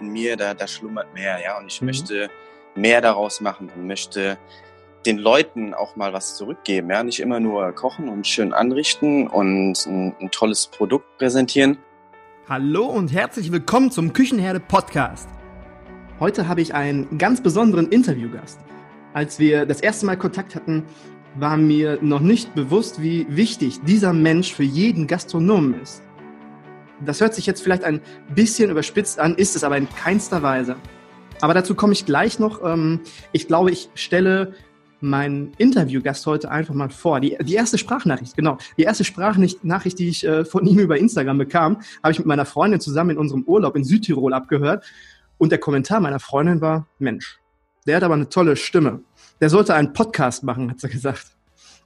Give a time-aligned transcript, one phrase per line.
[0.00, 1.86] in mir, da, da schlummert mehr, ja, und ich mhm.
[1.86, 2.30] möchte
[2.74, 4.38] mehr daraus machen und möchte
[5.06, 9.86] den Leuten auch mal was zurückgeben, ja, nicht immer nur kochen und schön anrichten und
[9.86, 11.78] ein, ein tolles Produkt präsentieren.
[12.48, 15.28] Hallo und herzlich willkommen zum Küchenherde Podcast.
[16.18, 18.60] Heute habe ich einen ganz besonderen Interviewgast.
[19.12, 20.84] Als wir das erste Mal Kontakt hatten,
[21.34, 26.02] war mir noch nicht bewusst, wie wichtig dieser Mensch für jeden Gastronomen ist.
[27.04, 28.00] Das hört sich jetzt vielleicht ein
[28.34, 30.76] bisschen überspitzt an, ist es aber in keinster Weise.
[31.40, 32.64] Aber dazu komme ich gleich noch.
[32.64, 33.00] Ähm,
[33.32, 34.54] ich glaube, ich stelle
[35.00, 37.20] meinen Interviewgast heute einfach mal vor.
[37.20, 38.56] Die, die erste Sprachnachricht, genau.
[38.78, 42.46] Die erste Sprachnachricht, die ich äh, von ihm über Instagram bekam, habe ich mit meiner
[42.46, 44.84] Freundin zusammen in unserem Urlaub in Südtirol abgehört.
[45.38, 47.38] Und der Kommentar meiner Freundin war, Mensch,
[47.86, 49.00] der hat aber eine tolle Stimme.
[49.40, 51.35] Der sollte einen Podcast machen, hat sie gesagt.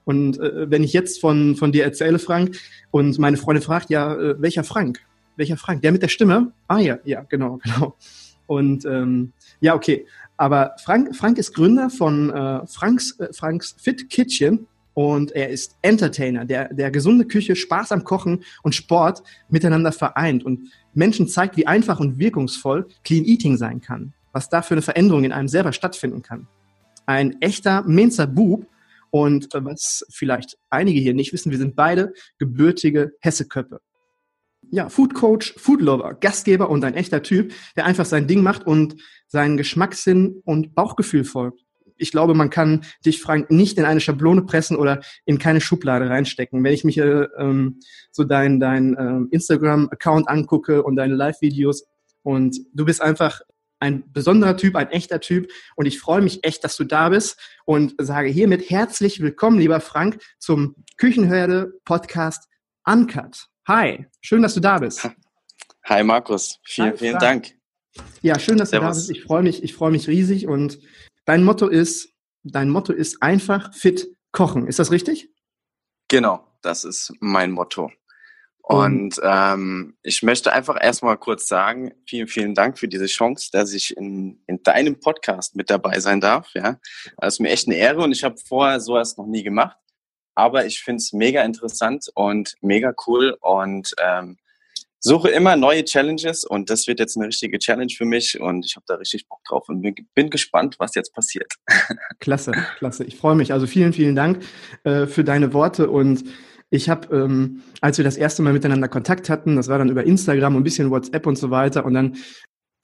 [0.05, 2.57] Und äh, wenn ich jetzt von, von dir erzähle, Frank,
[2.91, 4.99] und meine Freundin fragt, ja, äh, welcher Frank?
[5.35, 5.81] Welcher Frank?
[5.81, 6.51] Der mit der Stimme?
[6.67, 7.95] Ah ja, ja, genau, genau.
[8.47, 10.05] Und ähm, ja, okay.
[10.37, 15.77] Aber Frank, Frank ist Gründer von äh, Franks, äh, Franks Fit Kitchen und er ist
[15.81, 21.55] Entertainer, der, der gesunde Küche, Spaß am Kochen und Sport miteinander vereint und Menschen zeigt,
[21.57, 25.47] wie einfach und wirkungsvoll Clean Eating sein kann, was da für eine Veränderung in einem
[25.47, 26.47] selber stattfinden kann.
[27.05, 28.65] Ein echter Mainzer Bub
[29.11, 33.81] und äh, was vielleicht einige hier nicht wissen, wir sind beide gebürtige Hesseköppe.
[34.71, 38.65] Ja, Food Coach, Food Lover, Gastgeber und ein echter Typ, der einfach sein Ding macht
[38.65, 38.95] und
[39.27, 41.61] seinen Geschmackssinn und Bauchgefühl folgt.
[41.97, 46.09] Ich glaube, man kann dich, Frank, nicht in eine Schablone pressen oder in keine Schublade
[46.09, 46.63] reinstecken.
[46.63, 47.79] Wenn ich mich äh, ähm,
[48.11, 51.85] so dein, dein äh, Instagram-Account angucke und deine Live-Videos
[52.23, 53.41] und du bist einfach
[53.81, 55.51] ein besonderer Typ, ein echter Typ.
[55.75, 59.81] Und ich freue mich echt, dass du da bist und sage hiermit herzlich willkommen, lieber
[59.81, 62.47] Frank, zum Küchenherde Podcast
[62.85, 63.47] Uncut.
[63.67, 65.09] Hi, schön, dass du da bist.
[65.85, 67.55] Hi Markus, vielen, Hi, vielen Dank.
[68.21, 68.87] Ja, schön, dass Servus.
[68.87, 69.11] du da bist.
[69.11, 70.79] Ich freue mich, ich freue mich riesig und
[71.25, 74.67] dein Motto ist, dein Motto ist einfach fit kochen.
[74.67, 75.29] Ist das richtig?
[76.07, 77.91] Genau, das ist mein Motto.
[78.71, 83.73] Und ähm, ich möchte einfach erstmal kurz sagen, vielen, vielen Dank für diese Chance, dass
[83.73, 86.49] ich in, in deinem Podcast mit dabei sein darf.
[86.53, 86.79] Ja,
[87.17, 89.75] das ist mir echt eine Ehre und ich habe vorher sowas noch nie gemacht.
[90.35, 94.37] Aber ich finde es mega interessant und mega cool und ähm,
[95.01, 98.77] suche immer neue Challenges und das wird jetzt eine richtige Challenge für mich und ich
[98.77, 101.51] habe da richtig Bock drauf und bin, bin, gespannt, was jetzt passiert.
[102.19, 103.03] Klasse, klasse.
[103.03, 103.51] Ich freue mich.
[103.51, 104.43] Also vielen, vielen Dank
[104.83, 106.23] äh, für deine Worte und
[106.71, 110.05] ich habe, ähm, als wir das erste Mal miteinander Kontakt hatten, das war dann über
[110.05, 112.15] Instagram und ein bisschen WhatsApp und so weiter, und dann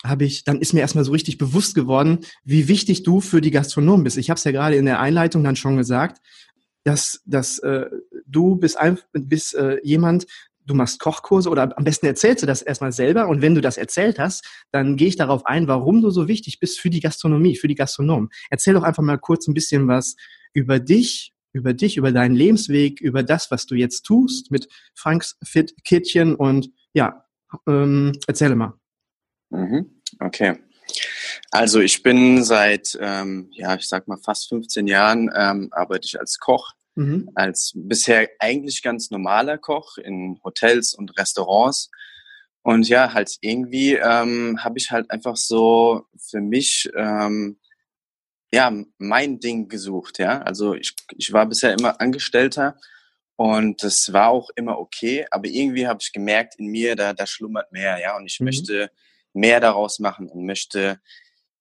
[0.03, 3.49] habe ich, dann ist mir erstmal so richtig bewusst geworden, wie wichtig du für die
[3.49, 4.17] Gastronomen bist.
[4.17, 6.21] Ich habe es ja gerade in der Einleitung dann schon gesagt,
[6.83, 7.87] dass, dass äh,
[8.27, 10.27] du bist, ein, bist äh, jemand,
[10.65, 13.77] du machst Kochkurse oder am besten erzählst du das erstmal selber und wenn du das
[13.77, 17.55] erzählt hast, dann gehe ich darauf ein, warum du so wichtig bist für die Gastronomie,
[17.55, 18.29] für die Gastronomen.
[18.49, 20.15] Erzähl doch einfach mal kurz ein bisschen was
[20.53, 25.37] über dich über dich, über deinen Lebensweg, über das, was du jetzt tust mit Franks
[25.43, 27.25] Fit Kitchen und ja,
[27.67, 28.73] ähm, erzähle mal.
[29.49, 30.01] Mhm.
[30.19, 30.57] Okay.
[31.51, 36.19] Also ich bin seit, ähm, ja, ich sag mal fast 15 Jahren ähm, arbeite ich
[36.19, 37.29] als Koch, mhm.
[37.35, 41.89] als bisher eigentlich ganz normaler Koch in Hotels und Restaurants.
[42.63, 47.57] Und ja, halt irgendwie ähm, habe ich halt einfach so für mich ähm,
[48.51, 50.41] ja, mein Ding gesucht, ja.
[50.41, 52.77] Also ich, ich war bisher immer Angestellter
[53.35, 57.27] und das war auch immer okay, aber irgendwie habe ich gemerkt, in mir, da, da
[57.27, 58.15] schlummert mehr, ja.
[58.15, 58.45] Und ich mhm.
[58.45, 58.91] möchte
[59.33, 60.99] mehr daraus machen und möchte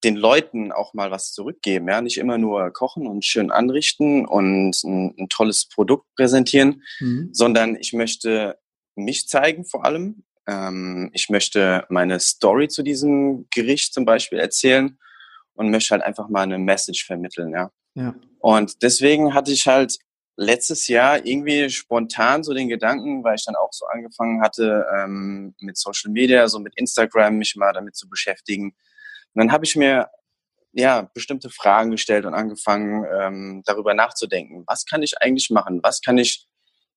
[0.04, 2.00] den Leuten auch mal was zurückgeben, ja.
[2.00, 7.30] Nicht immer nur kochen und schön anrichten und ein, ein tolles Produkt präsentieren, mhm.
[7.32, 8.58] sondern ich möchte
[8.94, 10.22] mich zeigen vor allem.
[10.46, 14.96] Ähm, ich möchte meine Story zu diesem Gericht zum Beispiel erzählen
[15.56, 17.70] und möchte halt einfach mal eine Message vermitteln, ja.
[17.94, 18.14] ja.
[18.38, 19.98] Und deswegen hatte ich halt
[20.36, 25.54] letztes Jahr irgendwie spontan so den Gedanken, weil ich dann auch so angefangen hatte, ähm,
[25.58, 28.76] mit Social Media, so mit Instagram mich mal damit zu beschäftigen.
[29.34, 30.08] Und dann habe ich mir
[30.72, 34.64] ja bestimmte Fragen gestellt und angefangen, ähm, darüber nachzudenken.
[34.66, 35.80] Was kann ich eigentlich machen?
[35.82, 36.46] Was kann ich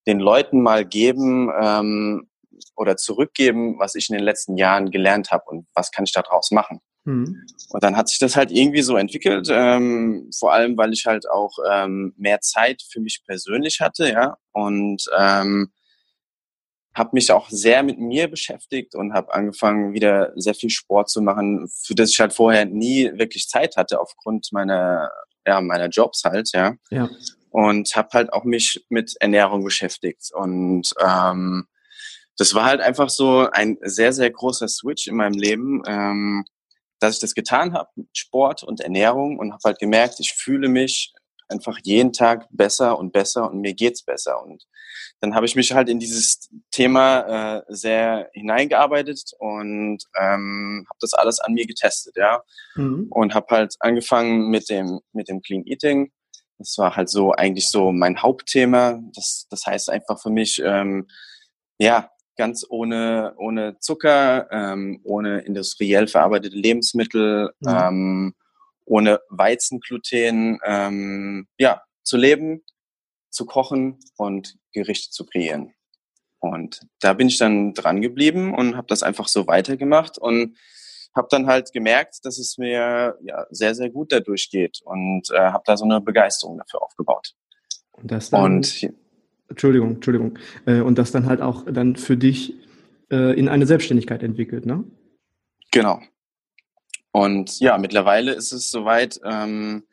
[0.05, 2.29] den Leuten mal geben ähm,
[2.75, 6.51] oder zurückgeben, was ich in den letzten Jahren gelernt habe und was kann ich daraus
[6.51, 6.81] machen?
[7.09, 7.45] Mhm.
[7.69, 11.29] Und dann hat sich das halt irgendwie so entwickelt, ähm, vor allem weil ich halt
[11.29, 15.71] auch ähm, mehr Zeit für mich persönlich hatte, ja, und ähm,
[16.95, 21.21] habe mich auch sehr mit mir beschäftigt und habe angefangen, wieder sehr viel Sport zu
[21.21, 25.09] machen, für das ich halt vorher nie wirklich Zeit hatte aufgrund meiner,
[25.45, 26.75] ja, meiner Jobs halt, ja.
[26.91, 27.09] ja.
[27.51, 31.65] Und habe halt auch mich mit Ernährung beschäftigt und ähm,
[32.37, 36.45] das war halt einfach so ein sehr, sehr großer Switch in meinem Leben, ähm,
[36.99, 41.13] dass ich das getan habe, Sport und Ernährung und habe halt gemerkt, ich fühle mich
[41.49, 44.41] einfach jeden Tag besser und besser und mir geht's besser.
[44.43, 44.65] Und
[45.19, 51.13] dann habe ich mich halt in dieses Thema äh, sehr hineingearbeitet und ähm, habe das
[51.13, 52.41] alles an mir getestet, ja.
[52.75, 53.07] Mhm.
[53.09, 56.11] Und habe halt angefangen mit dem mit dem Clean Eating.
[56.57, 58.99] Das war halt so eigentlich so mein Hauptthema.
[59.15, 61.07] Das das heißt einfach für mich ähm,
[61.79, 67.51] ja ganz ohne ohne Zucker, ähm, ohne industriell verarbeitete Lebensmittel.
[67.59, 67.69] Mhm.
[67.69, 68.35] Ähm,
[68.89, 72.63] ohne Weizengluten ähm, ja, zu leben,
[73.29, 75.73] zu kochen und Gerichte zu kreieren.
[76.39, 80.57] Und da bin ich dann dran geblieben und habe das einfach so weitergemacht und
[81.15, 85.37] habe dann halt gemerkt, dass es mir ja sehr, sehr gut dadurch geht und äh,
[85.37, 87.35] habe da so eine Begeisterung dafür aufgebaut.
[87.91, 88.89] Und das dann, und,
[89.49, 90.37] Entschuldigung, Entschuldigung.
[90.65, 92.53] Äh, und das dann halt auch dann für dich
[93.11, 94.83] äh, in eine Selbstständigkeit entwickelt, ne?
[95.71, 95.99] Genau.
[97.11, 99.83] Und ja, mittlerweile ist es soweit, ähm,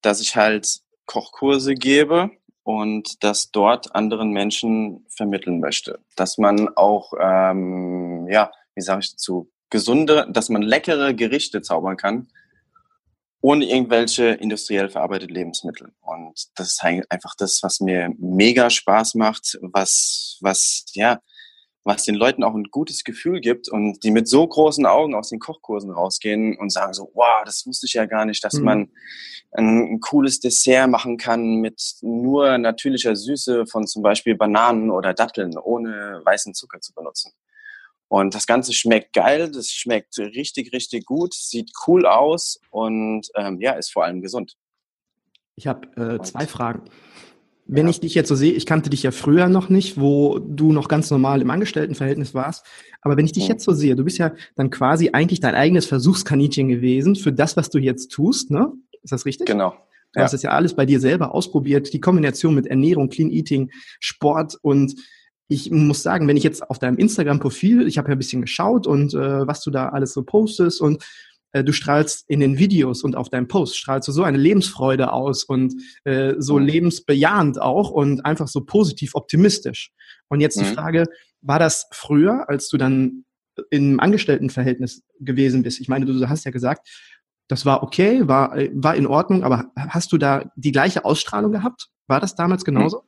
[0.00, 2.30] dass ich halt Kochkurse gebe
[2.62, 6.00] und das dort anderen Menschen vermitteln möchte.
[6.16, 11.96] Dass man auch, ähm, ja, wie sage ich dazu, gesunde, dass man leckere Gerichte zaubern
[11.96, 12.28] kann,
[13.44, 15.92] ohne irgendwelche industriell verarbeitete Lebensmittel.
[16.00, 21.20] Und das ist einfach das, was mir mega Spaß macht, was, was, ja,
[21.84, 25.28] was den Leuten auch ein gutes Gefühl gibt und die mit so großen Augen aus
[25.28, 28.64] den Kochkursen rausgehen und sagen so, wow, das wusste ich ja gar nicht, dass mhm.
[28.64, 28.90] man
[29.52, 35.12] ein, ein, cooles Dessert machen kann mit nur natürlicher Süße von zum Beispiel Bananen oder
[35.12, 37.30] Datteln, ohne weißen Zucker zu benutzen.
[38.14, 43.60] Und das Ganze schmeckt geil, das schmeckt richtig, richtig gut, sieht cool aus und ähm,
[43.60, 44.54] ja, ist vor allem gesund.
[45.56, 46.82] Ich habe äh, zwei Fragen.
[47.66, 47.90] Wenn ja.
[47.90, 50.86] ich dich jetzt so sehe, ich kannte dich ja früher noch nicht, wo du noch
[50.86, 52.64] ganz normal im Angestelltenverhältnis warst.
[53.00, 53.54] Aber wenn ich dich ja.
[53.54, 57.56] jetzt so sehe, du bist ja dann quasi eigentlich dein eigenes Versuchskaninchen gewesen für das,
[57.56, 58.70] was du jetzt tust, ne?
[59.02, 59.48] Ist das richtig?
[59.48, 59.70] Genau.
[60.12, 60.26] Du ja.
[60.26, 64.56] hast es ja alles bei dir selber ausprobiert, die Kombination mit Ernährung, Clean Eating, Sport
[64.62, 64.94] und
[65.48, 68.86] ich muss sagen, wenn ich jetzt auf deinem Instagram-Profil, ich habe ja ein bisschen geschaut
[68.86, 71.04] und äh, was du da alles so postest und
[71.52, 75.12] äh, du strahlst in den Videos und auf deinem Post, strahlst du so eine Lebensfreude
[75.12, 75.74] aus und
[76.04, 76.66] äh, so mhm.
[76.66, 79.92] lebensbejahend auch und einfach so positiv optimistisch.
[80.28, 80.74] Und jetzt die mhm.
[80.74, 81.04] Frage,
[81.42, 83.24] war das früher, als du dann
[83.70, 85.80] im Angestelltenverhältnis gewesen bist?
[85.80, 86.88] Ich meine, du hast ja gesagt,
[87.48, 91.88] das war okay, war, war in Ordnung, aber hast du da die gleiche Ausstrahlung gehabt?
[92.08, 93.00] War das damals mhm.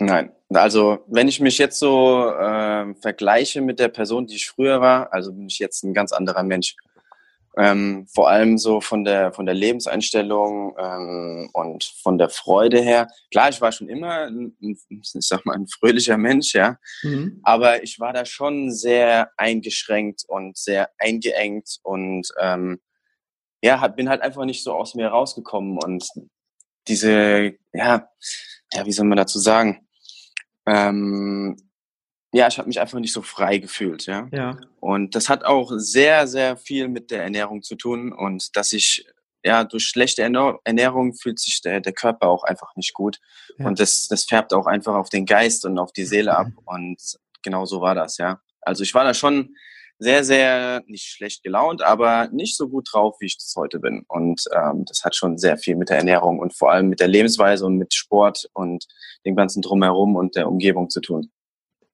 [0.00, 4.80] Nein, also wenn ich mich jetzt so äh, vergleiche mit der Person, die ich früher
[4.80, 6.76] war, also bin ich jetzt ein ganz anderer Mensch.
[7.56, 13.06] Ähm, vor allem so von der von der Lebenseinstellung ähm, und von der Freude her.
[13.30, 16.78] Klar, ich war schon immer, ein, ich sag mal, ein fröhlicher Mensch, ja.
[17.04, 17.38] Mhm.
[17.44, 22.80] Aber ich war da schon sehr eingeschränkt und sehr eingeengt und ähm,
[23.62, 26.08] ja, bin halt einfach nicht so aus mir rausgekommen und
[26.88, 28.08] diese, ja,
[28.74, 29.86] ja, wie soll man dazu sagen?
[30.66, 31.56] Ähm,
[32.32, 34.28] ja, ich habe mich einfach nicht so frei gefühlt, ja.
[34.32, 34.56] Ja.
[34.80, 39.06] Und das hat auch sehr, sehr viel mit der Ernährung zu tun und dass ich
[39.44, 43.20] ja durch schlechte Ernährung fühlt sich der, der Körper auch einfach nicht gut
[43.58, 43.66] ja.
[43.66, 46.96] und das, das färbt auch einfach auf den Geist und auf die Seele ab und
[47.42, 48.40] genau so war das, ja.
[48.62, 49.54] Also ich war da schon
[49.98, 54.04] sehr, sehr nicht schlecht gelaunt, aber nicht so gut drauf, wie ich das heute bin.
[54.08, 57.08] Und ähm, das hat schon sehr viel mit der Ernährung und vor allem mit der
[57.08, 58.86] Lebensweise und mit Sport und
[59.24, 61.30] dem ganzen drumherum und der Umgebung zu tun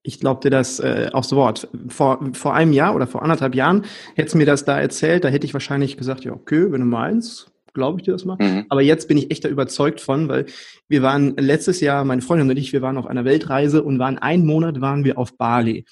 [0.02, 1.69] ich glaube dir das äh, aufs Wort.
[1.88, 5.28] Vor, vor einem Jahr oder vor anderthalb Jahren hättest du mir das da erzählt, da
[5.28, 8.37] hätte ich wahrscheinlich gesagt, ja, okay, wenn du meinst, glaube ich dir das mal.
[8.40, 8.66] Mhm.
[8.69, 10.47] Aber jetzt bin ich echt da überzeugt von, weil
[10.88, 14.19] wir waren letztes Jahr, meine Freundin und ich, wir waren auf einer Weltreise und waren
[14.19, 15.85] einen Monat waren wir auf Bali.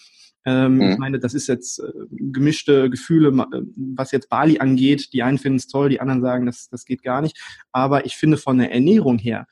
[0.48, 0.92] Ähm, mhm.
[0.92, 5.12] Ich meine, das ist jetzt äh, gemischte Gefühle, äh, was jetzt Bali angeht.
[5.12, 7.38] Die einen finden es toll, die anderen sagen, das, das geht gar nicht.
[7.70, 9.46] Aber ich finde von der Ernährung her,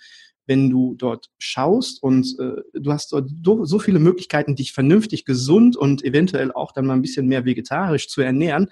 [0.47, 3.29] wenn du dort schaust und äh, du hast dort
[3.69, 8.09] so viele Möglichkeiten, dich vernünftig gesund und eventuell auch dann mal ein bisschen mehr vegetarisch
[8.09, 8.69] zu ernähren.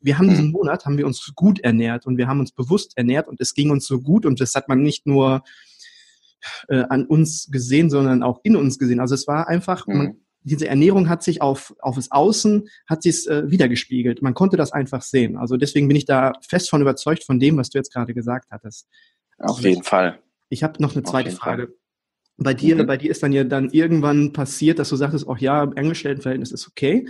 [0.00, 0.52] Wir haben diesen mhm.
[0.52, 3.70] Monat, haben wir uns gut ernährt und wir haben uns bewusst ernährt und es ging
[3.70, 5.42] uns so gut und das hat man nicht nur
[6.68, 9.00] äh, an uns gesehen, sondern auch in uns gesehen.
[9.00, 9.96] Also es war einfach, mhm.
[9.96, 14.22] man, diese Ernährung hat sich auf, auf das Außen, hat sich äh, wiedergespiegelt.
[14.22, 15.36] Man konnte das einfach sehen.
[15.36, 18.50] Also deswegen bin ich da fest von überzeugt von dem, was du jetzt gerade gesagt
[18.50, 18.88] hattest.
[19.38, 20.20] Auf jeden Fall.
[20.48, 21.74] Ich habe noch eine zweite Frage.
[22.36, 22.86] Bei dir, mhm.
[22.86, 26.68] bei dir ist dann ja dann irgendwann passiert, dass du sagtest, auch ja, Angestelltenverhältnis ist
[26.68, 27.08] okay,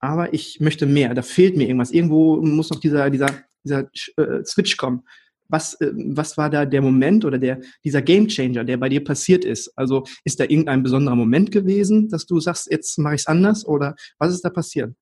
[0.00, 1.14] aber ich möchte mehr.
[1.14, 1.92] Da fehlt mir irgendwas.
[1.92, 3.30] Irgendwo muss noch dieser dieser
[3.64, 5.04] dieser äh, Switch kommen.
[5.48, 9.44] Was, äh, was war da der Moment oder der, dieser Gamechanger, der bei dir passiert
[9.44, 9.72] ist?
[9.76, 13.66] Also ist da irgendein besonderer Moment gewesen, dass du sagst, jetzt mache ich es anders
[13.66, 14.94] oder was ist da passiert?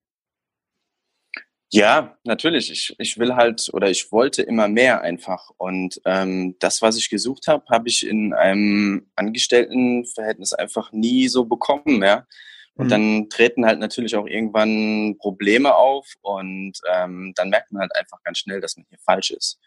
[1.75, 2.71] Ja, natürlich.
[2.71, 5.49] Ich, ich will halt oder ich wollte immer mehr einfach.
[5.57, 11.47] Und ähm, das, was ich gesucht habe, habe ich in einem Angestelltenverhältnis einfach nie so
[11.47, 12.27] bekommen, ja.
[12.75, 12.91] Und mhm.
[12.91, 18.23] dann treten halt natürlich auch irgendwann Probleme auf und ähm, dann merkt man halt einfach
[18.23, 19.59] ganz schnell, dass man hier falsch ist.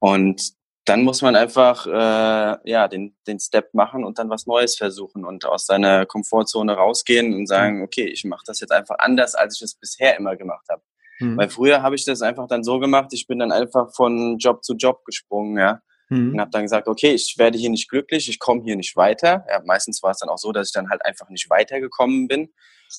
[0.00, 0.52] Und
[0.86, 5.24] dann muss man einfach äh, ja den, den Step machen und dann was Neues versuchen
[5.24, 7.84] und aus seiner Komfortzone rausgehen und sagen, mhm.
[7.84, 10.82] okay, ich mache das jetzt einfach anders, als ich es bisher immer gemacht habe.
[11.20, 11.36] Mhm.
[11.36, 14.64] Weil früher habe ich das einfach dann so gemacht, ich bin dann einfach von Job
[14.64, 15.80] zu Job gesprungen, ja.
[16.10, 16.32] Mhm.
[16.32, 19.46] Und habe dann gesagt, okay, ich werde hier nicht glücklich, ich komme hier nicht weiter.
[19.48, 22.52] Ja, meistens war es dann auch so, dass ich dann halt einfach nicht weitergekommen bin.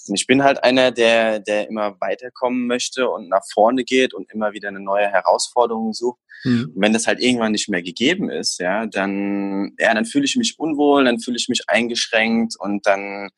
[0.07, 4.31] Und ich bin halt einer, der, der immer weiterkommen möchte und nach vorne geht und
[4.31, 6.19] immer wieder eine neue Herausforderung sucht.
[6.45, 6.71] Mhm.
[6.73, 10.37] Und wenn das halt irgendwann nicht mehr gegeben ist, ja, dann, ja, dann fühle ich
[10.37, 13.29] mich unwohl, dann fühle ich mich eingeschränkt und dann,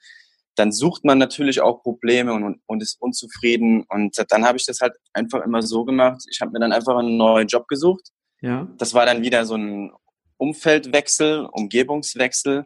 [0.53, 3.85] dann sucht man natürlich auch Probleme und, und ist unzufrieden.
[3.89, 6.23] Und dann habe ich das halt einfach immer so gemacht.
[6.29, 8.11] Ich habe mir dann einfach einen neuen Job gesucht
[8.43, 8.67] ja.
[8.77, 9.91] Das war dann wieder so ein
[10.37, 12.65] Umfeldwechsel, Umgebungswechsel.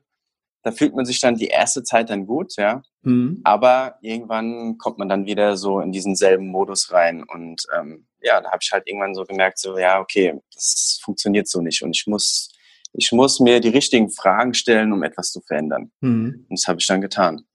[0.63, 2.81] Da fühlt man sich dann die erste Zeit dann gut, ja.
[3.03, 3.41] Mhm.
[3.43, 7.23] Aber irgendwann kommt man dann wieder so in diesen selben Modus rein.
[7.23, 11.47] Und ähm, ja, da habe ich halt irgendwann so gemerkt, so, ja, okay, das funktioniert
[11.47, 11.83] so nicht.
[11.83, 12.49] Und ich muss,
[12.93, 15.91] ich muss mir die richtigen Fragen stellen, um etwas zu verändern.
[16.01, 16.47] Mhm.
[16.49, 17.45] Und das habe ich dann getan.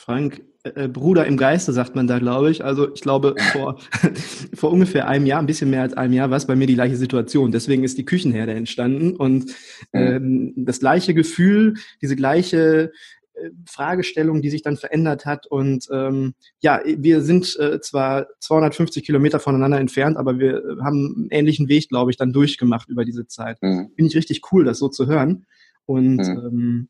[0.00, 2.64] Frank, äh, Bruder im Geiste, sagt man da, glaube ich.
[2.64, 3.78] Also ich glaube, vor,
[4.54, 6.74] vor ungefähr einem Jahr, ein bisschen mehr als einem Jahr, war es bei mir die
[6.74, 7.52] gleiche Situation.
[7.52, 9.50] Deswegen ist die Küchenherde entstanden und
[9.92, 10.00] mhm.
[10.00, 12.92] ähm, das gleiche Gefühl, diese gleiche
[13.34, 15.46] äh, Fragestellung, die sich dann verändert hat.
[15.46, 21.28] Und ähm, ja, wir sind äh, zwar 250 Kilometer voneinander entfernt, aber wir haben einen
[21.30, 23.58] ähnlichen Weg, glaube ich, dann durchgemacht über diese Zeit.
[23.60, 23.90] Mhm.
[23.94, 25.44] Finde ich richtig cool, das so zu hören.
[25.84, 26.40] Und mhm.
[26.46, 26.88] ähm,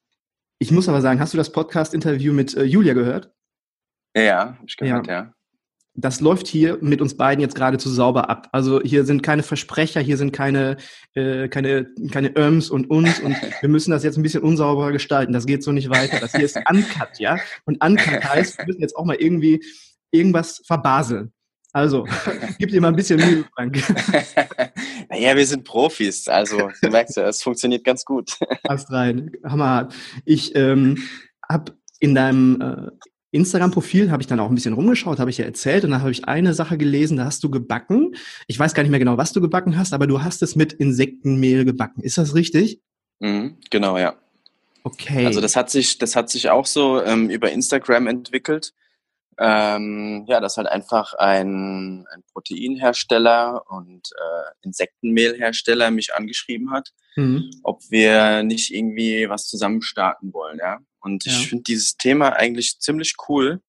[0.62, 3.32] ich muss aber sagen, hast du das Podcast-Interview mit äh, Julia gehört?
[4.14, 5.12] Ja, ich gehört, ja.
[5.12, 5.34] ja.
[5.94, 8.48] Das läuft hier mit uns beiden jetzt geradezu sauber ab.
[8.52, 10.76] Also hier sind keine Versprecher, hier sind keine,
[11.14, 15.32] äh, keine, keine Öms und uns und wir müssen das jetzt ein bisschen unsauberer gestalten.
[15.32, 16.20] Das geht so nicht weiter.
[16.20, 17.38] Das hier ist Uncut, ja?
[17.64, 19.64] Und Uncut heißt, wir müssen jetzt auch mal irgendwie
[20.10, 21.32] irgendwas verbaseln.
[21.72, 22.06] Also,
[22.58, 23.78] gib dir mal ein bisschen Mühe, Frank.
[25.08, 28.36] naja, wir sind Profis, also du merkst ja, es funktioniert ganz gut.
[28.64, 29.88] Passt rein, Hammer.
[30.24, 30.98] Ich ähm,
[31.48, 35.44] habe in deinem äh, Instagram-Profil habe ich dann auch ein bisschen rumgeschaut, habe ich ja
[35.44, 38.16] erzählt und dann habe ich eine Sache gelesen, da hast du gebacken.
[38.48, 40.72] Ich weiß gar nicht mehr genau, was du gebacken hast, aber du hast es mit
[40.72, 42.02] Insektenmehl gebacken.
[42.02, 42.80] Ist das richtig?
[43.20, 44.16] Mhm, genau, ja.
[44.82, 45.26] Okay.
[45.26, 48.72] Also das hat sich, das hat sich auch so ähm, über Instagram entwickelt.
[49.42, 57.50] Ähm, ja, dass halt einfach ein, ein Proteinhersteller und äh, Insektenmehlhersteller mich angeschrieben hat, mhm.
[57.62, 60.78] ob wir nicht irgendwie was zusammen starten wollen, ja.
[61.00, 61.32] Und ja.
[61.32, 63.62] ich finde dieses Thema eigentlich ziemlich cool.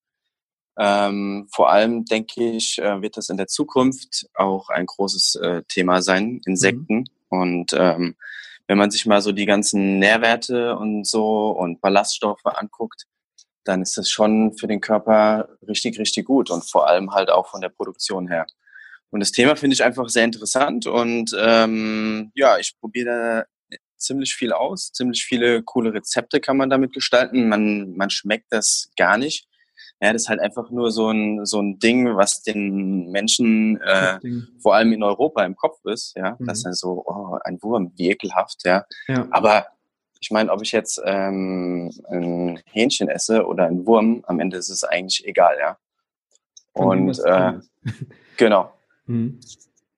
[0.78, 5.64] Ähm, vor allem denke ich, äh, wird das in der Zukunft auch ein großes äh,
[5.70, 7.06] Thema sein, Insekten.
[7.30, 7.40] Mhm.
[7.40, 8.16] Und ähm,
[8.68, 13.06] wenn man sich mal so die ganzen Nährwerte und so und Ballaststoffe anguckt,
[13.64, 17.48] dann ist das schon für den Körper richtig, richtig gut und vor allem halt auch
[17.48, 18.46] von der Produktion her.
[19.10, 23.46] Und das Thema finde ich einfach sehr interessant und ähm, ja, ich probiere
[24.02, 24.92] ziemlich viel aus.
[24.92, 27.48] Ziemlich viele coole Rezepte kann man damit gestalten.
[27.48, 29.48] Man, man schmeckt das gar nicht.
[30.02, 34.20] Ja, das ist halt einfach nur so ein, so ein Ding, was den Menschen, äh,
[34.60, 36.36] vor allem in Europa im Kopf ist, ja.
[36.40, 36.48] Mhm.
[36.48, 38.86] Das ist dann so, oh, ein Wurm, wie ekelhaft, ja.
[39.08, 39.28] ja.
[39.30, 39.68] Aber
[40.22, 44.70] ich meine, ob ich jetzt ähm, ein Hähnchen esse oder ein Wurm, am Ende ist
[44.70, 45.78] es eigentlich egal, ja.
[46.74, 47.54] Und äh,
[48.38, 48.72] genau.
[49.08, 49.40] Mhm.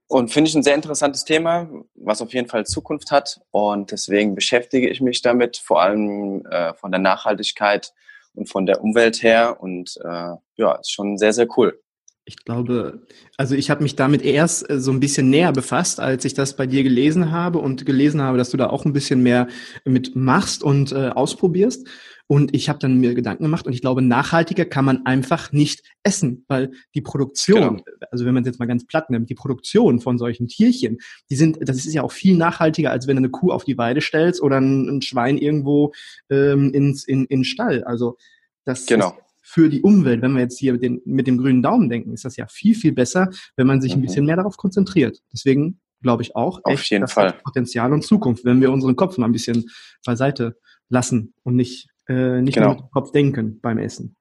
[0.08, 3.42] Und finde ich ein sehr interessantes Thema, was auf jeden Fall Zukunft hat.
[3.52, 7.94] Und deswegen beschäftige ich mich damit, vor allem äh, von der Nachhaltigkeit
[8.34, 9.58] und von der Umwelt her.
[9.60, 11.83] Und äh, ja, ist schon sehr, sehr cool.
[12.26, 13.06] Ich glaube,
[13.38, 16.56] also ich habe mich damit erst äh, so ein bisschen näher befasst, als ich das
[16.56, 19.48] bei dir gelesen habe und gelesen habe, dass du da auch ein bisschen mehr
[19.84, 21.88] mit machst und äh, ausprobierst.
[22.28, 25.84] Und ich habe dann mir Gedanken gemacht und ich glaube, nachhaltiger kann man einfach nicht
[26.04, 28.08] essen, weil die Produktion, genau.
[28.12, 31.00] also wenn man es jetzt mal ganz platt nimmt, die Produktion von solchen Tierchen,
[31.30, 33.78] die sind, das ist ja auch viel nachhaltiger, als wenn du eine Kuh auf die
[33.78, 35.92] Weide stellst oder ein, ein Schwein irgendwo
[36.30, 37.84] ähm, ins in, in Stall.
[37.84, 38.18] Also
[38.64, 39.10] das genau.
[39.10, 42.14] ist für die Umwelt, wenn wir jetzt hier mit, den, mit dem grünen Daumen denken,
[42.14, 44.00] ist das ja viel, viel besser, wenn man sich mhm.
[44.00, 45.20] ein bisschen mehr darauf konzentriert.
[45.32, 49.18] Deswegen glaube ich auch, auf echt, jeden Fall Potenzial und Zukunft, wenn wir unseren Kopf
[49.18, 49.66] mal ein bisschen
[50.06, 50.58] beiseite
[50.90, 52.68] lassen und nicht äh, nicht genau.
[52.68, 54.16] nur mit dem Kopf denken beim Essen.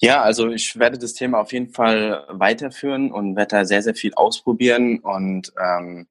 [0.00, 3.94] Ja, also ich werde das Thema auf jeden Fall weiterführen und werde da sehr, sehr
[3.94, 4.98] viel ausprobieren.
[4.98, 6.08] Und ähm,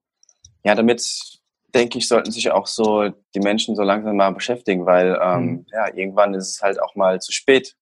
[0.64, 1.04] ja, damit
[1.74, 5.66] denke ich, sollten sich auch so die Menschen so langsam mal beschäftigen, weil ähm, mhm.
[5.72, 7.76] ja, irgendwann ist es halt auch mal zu spät.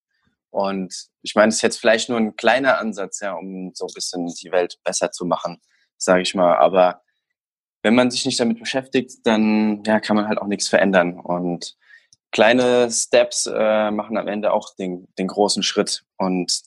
[0.50, 3.94] Und ich meine, es ist jetzt vielleicht nur ein kleiner Ansatz, ja, um so ein
[3.94, 5.60] bisschen die Welt besser zu machen,
[5.96, 6.56] sage ich mal.
[6.56, 7.02] Aber
[7.82, 11.18] wenn man sich nicht damit beschäftigt, dann ja, kann man halt auch nichts verändern.
[11.18, 11.76] Und
[12.32, 16.04] kleine Steps äh, machen am Ende auch den, den großen Schritt.
[16.16, 16.62] Und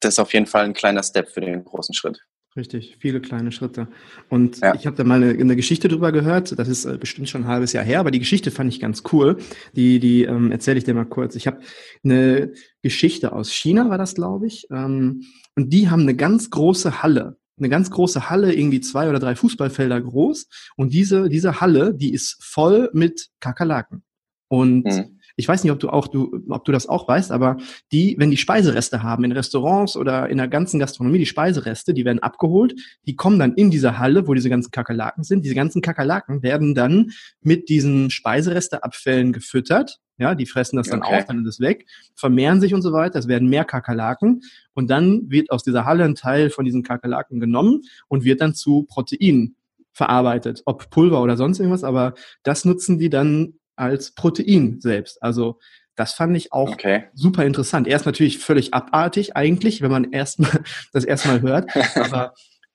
[0.00, 2.20] das ist auf jeden Fall ein kleiner Step für den großen Schritt.
[2.56, 3.88] Richtig, viele kleine Schritte.
[4.28, 4.76] Und ja.
[4.76, 7.48] ich habe da mal eine, eine, Geschichte drüber gehört, das ist äh, bestimmt schon ein
[7.48, 9.38] halbes Jahr her, aber die Geschichte fand ich ganz cool.
[9.74, 11.34] Die, die ähm, erzähle ich dir mal kurz.
[11.34, 11.58] Ich habe
[12.04, 14.68] eine Geschichte aus China, war das, glaube ich.
[14.70, 15.24] Ähm,
[15.56, 17.38] und die haben eine ganz große Halle.
[17.58, 20.46] Eine ganz große Halle, irgendwie zwei oder drei Fußballfelder groß.
[20.76, 24.04] Und diese, diese Halle, die ist voll mit Kakerlaken.
[24.48, 27.56] Und mhm ich weiß nicht, ob du auch, du, ob du das auch weißt, aber
[27.92, 32.04] die, wenn die Speisereste haben in Restaurants oder in der ganzen Gastronomie, die Speisereste, die
[32.04, 32.74] werden abgeholt,
[33.06, 35.44] die kommen dann in diese Halle, wo diese ganzen Kakerlaken sind.
[35.44, 37.10] Diese ganzen Kakerlaken werden dann
[37.40, 39.98] mit diesen Speiseresteabfällen gefüttert.
[40.16, 41.18] Ja, die fressen das dann okay.
[41.18, 43.18] auf, dann ist es weg, vermehren sich und so weiter.
[43.18, 47.40] Es werden mehr Kakerlaken und dann wird aus dieser Halle ein Teil von diesen Kakerlaken
[47.40, 49.56] genommen und wird dann zu Proteinen
[49.94, 55.22] verarbeitet, ob Pulver oder sonst irgendwas, aber das nutzen die dann als Protein selbst.
[55.22, 55.58] Also
[55.96, 57.04] das fand ich auch okay.
[57.14, 57.86] super interessant.
[57.86, 60.62] Er ist natürlich völlig abartig eigentlich, wenn man erstmal
[60.92, 62.34] das erstmal hört, aber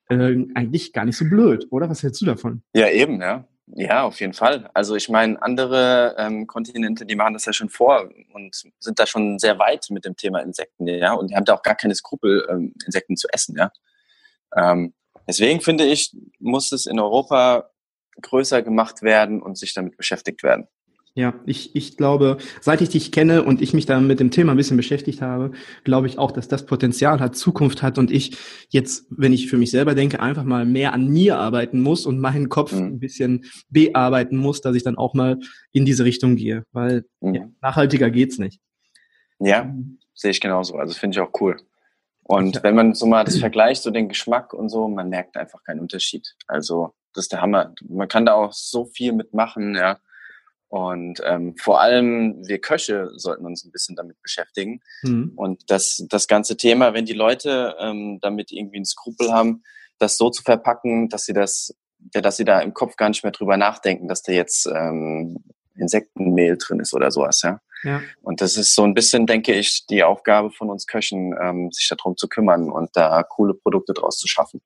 [0.10, 1.90] äh, eigentlich gar nicht so blöd, oder?
[1.90, 2.64] Was hältst du davon?
[2.74, 3.46] Ja, eben, ja.
[3.76, 4.68] Ja, auf jeden Fall.
[4.74, 9.06] Also ich meine, andere ähm, Kontinente, die machen das ja schon vor und sind da
[9.06, 11.94] schon sehr weit mit dem Thema Insekten, ja, und die haben da auch gar keine
[11.94, 13.72] Skrupel, ähm, Insekten zu essen, ja.
[14.56, 14.96] Ähm,
[15.28, 17.70] deswegen finde ich, muss es in Europa
[18.22, 20.68] größer gemacht werden und sich damit beschäftigt werden.
[21.16, 24.52] Ja, ich, ich glaube, seit ich dich kenne und ich mich da mit dem Thema
[24.52, 25.52] ein bisschen beschäftigt habe,
[25.84, 28.38] glaube ich auch, dass das Potenzial hat, Zukunft hat und ich
[28.70, 32.20] jetzt, wenn ich für mich selber denke, einfach mal mehr an mir arbeiten muss und
[32.20, 32.84] meinen Kopf mhm.
[32.84, 35.40] ein bisschen bearbeiten muss, dass ich dann auch mal
[35.72, 37.36] in diese Richtung gehe, weil mhm.
[37.36, 38.62] ja, nachhaltiger geht's nicht.
[39.40, 39.74] Ja,
[40.14, 40.76] sehe ich genauso.
[40.76, 41.58] Also finde ich auch cool.
[42.24, 42.64] Und ja.
[42.64, 45.80] wenn man so mal das vergleicht, so den Geschmack und so, man merkt einfach keinen
[45.80, 46.36] Unterschied.
[46.48, 47.74] Also das ist der Hammer.
[47.88, 49.98] Man kann da auch so viel mitmachen, ja
[50.70, 54.82] und ähm, vor allem wir Köche sollten uns ein bisschen damit beschäftigen.
[55.02, 55.34] Mhm.
[55.36, 59.64] Und das, das ganze Thema, wenn die Leute ähm, damit irgendwie einen Skrupel haben,
[59.98, 61.76] das so zu verpacken, dass sie das,
[62.14, 65.44] ja, dass sie da im Kopf gar nicht mehr drüber nachdenken, dass da jetzt ähm,
[65.76, 67.60] Insektenmehl drin ist oder sowas, ja.
[67.84, 68.02] ja.
[68.22, 71.88] Und das ist so ein bisschen, denke ich, die Aufgabe von uns Köchen, ähm, sich
[71.90, 74.62] darum zu kümmern und da coole Produkte draus zu schaffen.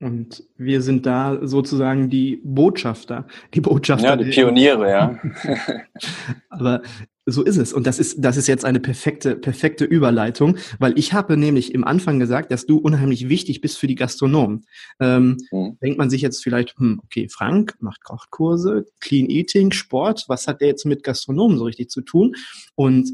[0.00, 3.26] Und wir sind da sozusagen die Botschafter.
[3.54, 4.08] Die Botschafter.
[4.08, 5.18] Ja, die Pioniere, ja.
[6.50, 6.82] Aber
[7.26, 7.72] so ist es.
[7.72, 11.84] Und das ist, das ist jetzt eine perfekte, perfekte Überleitung, weil ich habe nämlich im
[11.84, 14.66] Anfang gesagt, dass du unheimlich wichtig bist für die Gastronomen.
[15.00, 15.78] Ähm, mhm.
[15.80, 20.60] Denkt man sich jetzt vielleicht, hm, okay, Frank macht Kochkurse, Clean Eating, Sport, was hat
[20.60, 22.34] der jetzt mit Gastronomen so richtig zu tun?
[22.74, 23.10] Und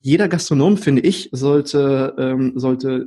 [0.00, 3.06] jeder Gastronom, finde ich, sollte, ähm, sollte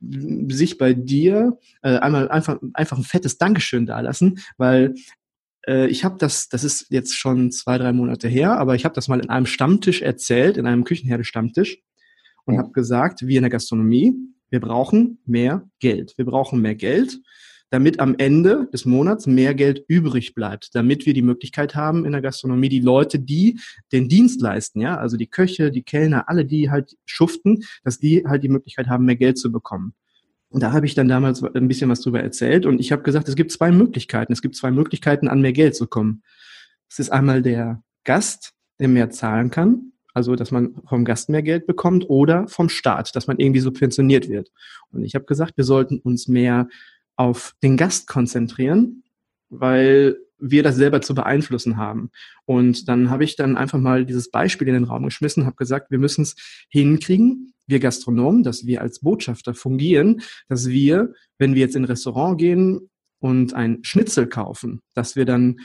[0.00, 4.94] sich bei dir äh, einmal einfach, einfach ein fettes Dankeschön dalassen, weil
[5.66, 8.94] äh, ich habe das, das ist jetzt schon zwei, drei Monate her, aber ich habe
[8.94, 11.78] das mal in einem Stammtisch erzählt, in einem Küchenherde-Stammtisch
[12.44, 12.58] und mhm.
[12.58, 14.14] habe gesagt, wir in der Gastronomie,
[14.50, 16.14] wir brauchen mehr Geld.
[16.16, 17.18] Wir brauchen mehr Geld
[17.70, 22.12] damit am Ende des Monats mehr Geld übrig bleibt, damit wir die Möglichkeit haben in
[22.12, 23.58] der Gastronomie, die Leute, die
[23.92, 28.24] den Dienst leisten, ja, also die Köche, die Kellner, alle, die halt schuften, dass die
[28.26, 29.94] halt die Möglichkeit haben, mehr Geld zu bekommen.
[30.48, 33.28] Und da habe ich dann damals ein bisschen was drüber erzählt und ich habe gesagt,
[33.28, 34.32] es gibt zwei Möglichkeiten.
[34.32, 36.22] Es gibt zwei Möglichkeiten, an mehr Geld zu kommen.
[36.88, 41.42] Es ist einmal der Gast, der mehr zahlen kann, also dass man vom Gast mehr
[41.42, 44.52] Geld bekommt oder vom Staat, dass man irgendwie subventioniert wird.
[44.92, 46.68] Und ich habe gesagt, wir sollten uns mehr
[47.16, 49.02] auf den Gast konzentrieren,
[49.48, 52.10] weil wir das selber zu beeinflussen haben.
[52.44, 55.90] Und dann habe ich dann einfach mal dieses Beispiel in den Raum geschmissen, habe gesagt,
[55.90, 56.36] wir müssen es
[56.68, 61.86] hinkriegen, wir Gastronomen, dass wir als Botschafter fungieren, dass wir, wenn wir jetzt in ein
[61.86, 65.60] Restaurant gehen und ein Schnitzel kaufen, dass wir dann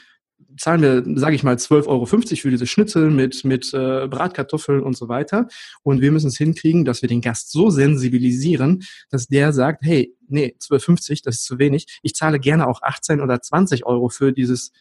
[0.57, 4.95] zahlen wir, sage ich mal, 12,50 Euro für diese Schnitzel mit, mit äh, Bratkartoffeln und
[4.95, 5.47] so weiter.
[5.83, 10.15] Und wir müssen es hinkriegen, dass wir den Gast so sensibilisieren, dass der sagt, hey,
[10.27, 11.99] nee, 12,50, das ist zu wenig.
[12.03, 14.71] Ich zahle gerne auch 18 oder 20 Euro für dieses,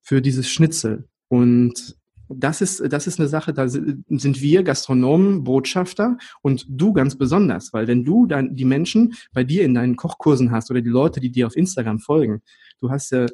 [0.00, 1.08] für dieses Schnitzel.
[1.28, 1.96] Und
[2.28, 7.72] das ist, das ist eine Sache, da sind wir Gastronomen, Botschafter und du ganz besonders,
[7.72, 11.20] weil wenn du dann die Menschen bei dir in deinen Kochkursen hast oder die Leute,
[11.20, 12.42] die dir auf Instagram folgen,
[12.80, 13.26] du hast ja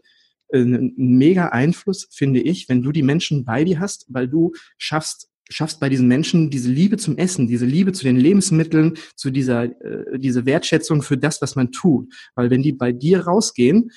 [0.52, 5.28] ein mega Einfluss, finde ich, wenn du die Menschen bei dir hast, weil du schaffst,
[5.50, 9.64] schaffst bei diesen Menschen diese Liebe zum Essen, diese Liebe zu den Lebensmitteln, zu dieser,
[9.64, 12.12] äh, diese Wertschätzung für das, was man tut.
[12.34, 13.90] Weil wenn die bei dir rausgehen,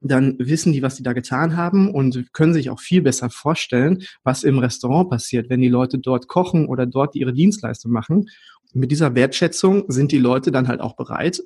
[0.00, 4.02] dann wissen die, was sie da getan haben und können sich auch viel besser vorstellen,
[4.22, 8.28] was im Restaurant passiert, wenn die Leute dort kochen oder dort ihre Dienstleistung machen.
[8.76, 11.40] mit dieser Wertschätzung sind die Leute dann halt auch bereit,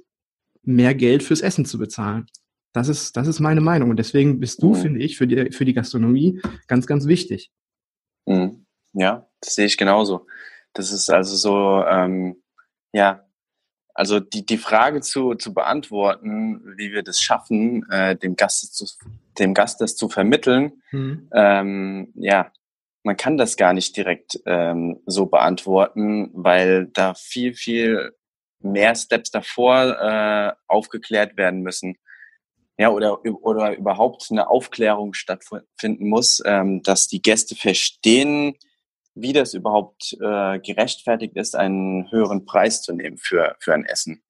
[0.62, 2.27] mehr Geld fürs Essen zu bezahlen.
[2.72, 3.90] Das ist, das ist meine Meinung.
[3.90, 4.74] Und deswegen bist du, mhm.
[4.76, 7.50] finde ich, für die, für die Gastronomie ganz, ganz wichtig.
[8.26, 8.66] Mhm.
[8.92, 10.26] Ja, das sehe ich genauso.
[10.72, 12.42] Das ist also so, ähm,
[12.92, 13.24] ja,
[13.94, 18.87] also die, die Frage zu, zu beantworten, wie wir das schaffen, äh, dem, Gast zu,
[19.38, 21.28] dem Gast das zu vermitteln, mhm.
[21.33, 22.52] ähm, ja,
[23.02, 28.12] man kann das gar nicht direkt ähm, so beantworten, weil da viel, viel
[28.61, 31.96] mehr Steps davor äh, aufgeklärt werden müssen.
[32.80, 38.54] Ja, oder, oder überhaupt eine Aufklärung stattfinden muss, ähm, dass die Gäste verstehen,
[39.14, 44.22] wie das überhaupt äh, gerechtfertigt ist, einen höheren Preis zu nehmen für, für ein Essen.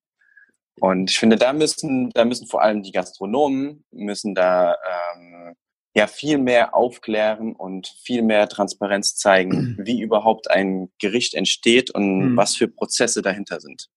[0.79, 4.75] Und ich finde, da müssen, da müssen vor allem die Gastronomen müssen da
[5.15, 5.55] ähm,
[5.95, 12.31] ja viel mehr aufklären und viel mehr Transparenz zeigen, wie überhaupt ein Gericht entsteht und
[12.31, 12.37] mhm.
[12.37, 13.89] was für Prozesse dahinter sind.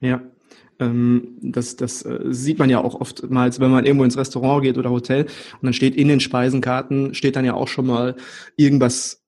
[0.00, 0.20] Ja,
[1.42, 4.90] das, das äh, sieht man ja auch oftmals, wenn man irgendwo ins Restaurant geht oder
[4.90, 8.16] Hotel und dann steht in den Speisenkarten, steht dann ja auch schon mal
[8.56, 9.22] irgendwas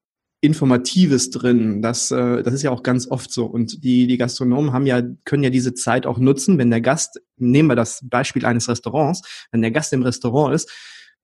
[0.44, 1.80] Informatives drin.
[1.80, 3.46] Das, äh, das ist ja auch ganz oft so.
[3.46, 7.20] Und die, die Gastronomen haben ja, können ja diese Zeit auch nutzen, wenn der Gast,
[7.38, 10.70] nehmen wir das Beispiel eines Restaurants, wenn der Gast im Restaurant ist,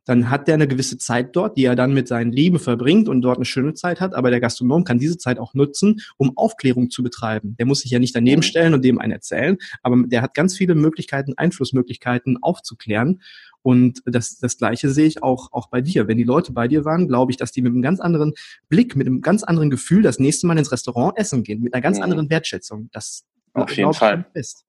[0.04, 3.22] dann hat der eine gewisse Zeit dort, die er dann mit seinen Lieben verbringt und
[3.22, 4.14] dort eine schöne Zeit hat.
[4.14, 7.54] Aber der Gastronom kann diese Zeit auch nutzen, um Aufklärung zu betreiben.
[7.58, 8.44] Der muss sich ja nicht daneben mhm.
[8.44, 13.20] stellen und dem einen erzählen, aber der hat ganz viele Möglichkeiten, Einflussmöglichkeiten aufzuklären.
[13.62, 16.08] Und das, das Gleiche sehe ich auch, auch bei dir.
[16.08, 18.32] Wenn die Leute bei dir waren, glaube ich, dass die mit einem ganz anderen
[18.70, 21.82] Blick, mit einem ganz anderen Gefühl das nächste Mal ins Restaurant essen gehen, mit einer
[21.82, 22.04] ganz mhm.
[22.04, 22.88] anderen Wertschätzung.
[22.92, 24.24] Das auf jeden Fall.
[24.32, 24.64] Ist.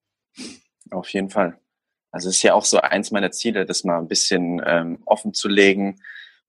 [0.90, 1.61] Auf jeden Fall.
[2.12, 5.34] Also es ist ja auch so eins meiner Ziele, das mal ein bisschen ähm, offen
[5.34, 6.02] zu legen,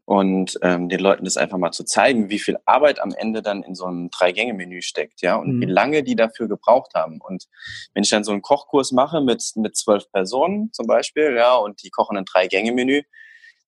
[0.05, 3.63] und ähm, den Leuten das einfach mal zu zeigen, wie viel Arbeit am Ende dann
[3.63, 5.61] in so einem Drei-Gänge-Menü steckt, ja, und mhm.
[5.61, 7.21] wie lange die dafür gebraucht haben.
[7.21, 7.47] Und
[7.95, 11.83] wenn ich dann so einen Kochkurs mache mit mit zwölf Personen zum Beispiel, ja, und
[11.83, 13.03] die kochen ein Drei-Gänge-Menü,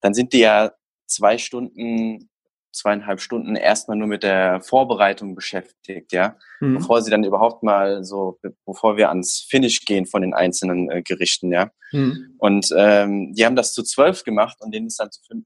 [0.01, 0.71] dann sind die ja
[1.07, 2.29] zwei Stunden,
[2.75, 6.75] zweieinhalb Stunden erstmal nur mit der Vorbereitung beschäftigt, ja, mhm.
[6.75, 11.01] bevor sie dann überhaupt mal so, bevor wir ans Finish gehen von den einzelnen äh,
[11.01, 11.71] Gerichten, ja.
[11.91, 12.35] Mhm.
[12.37, 15.45] Und ähm, die haben das zu zwölf gemacht und denen ist dann zu fünf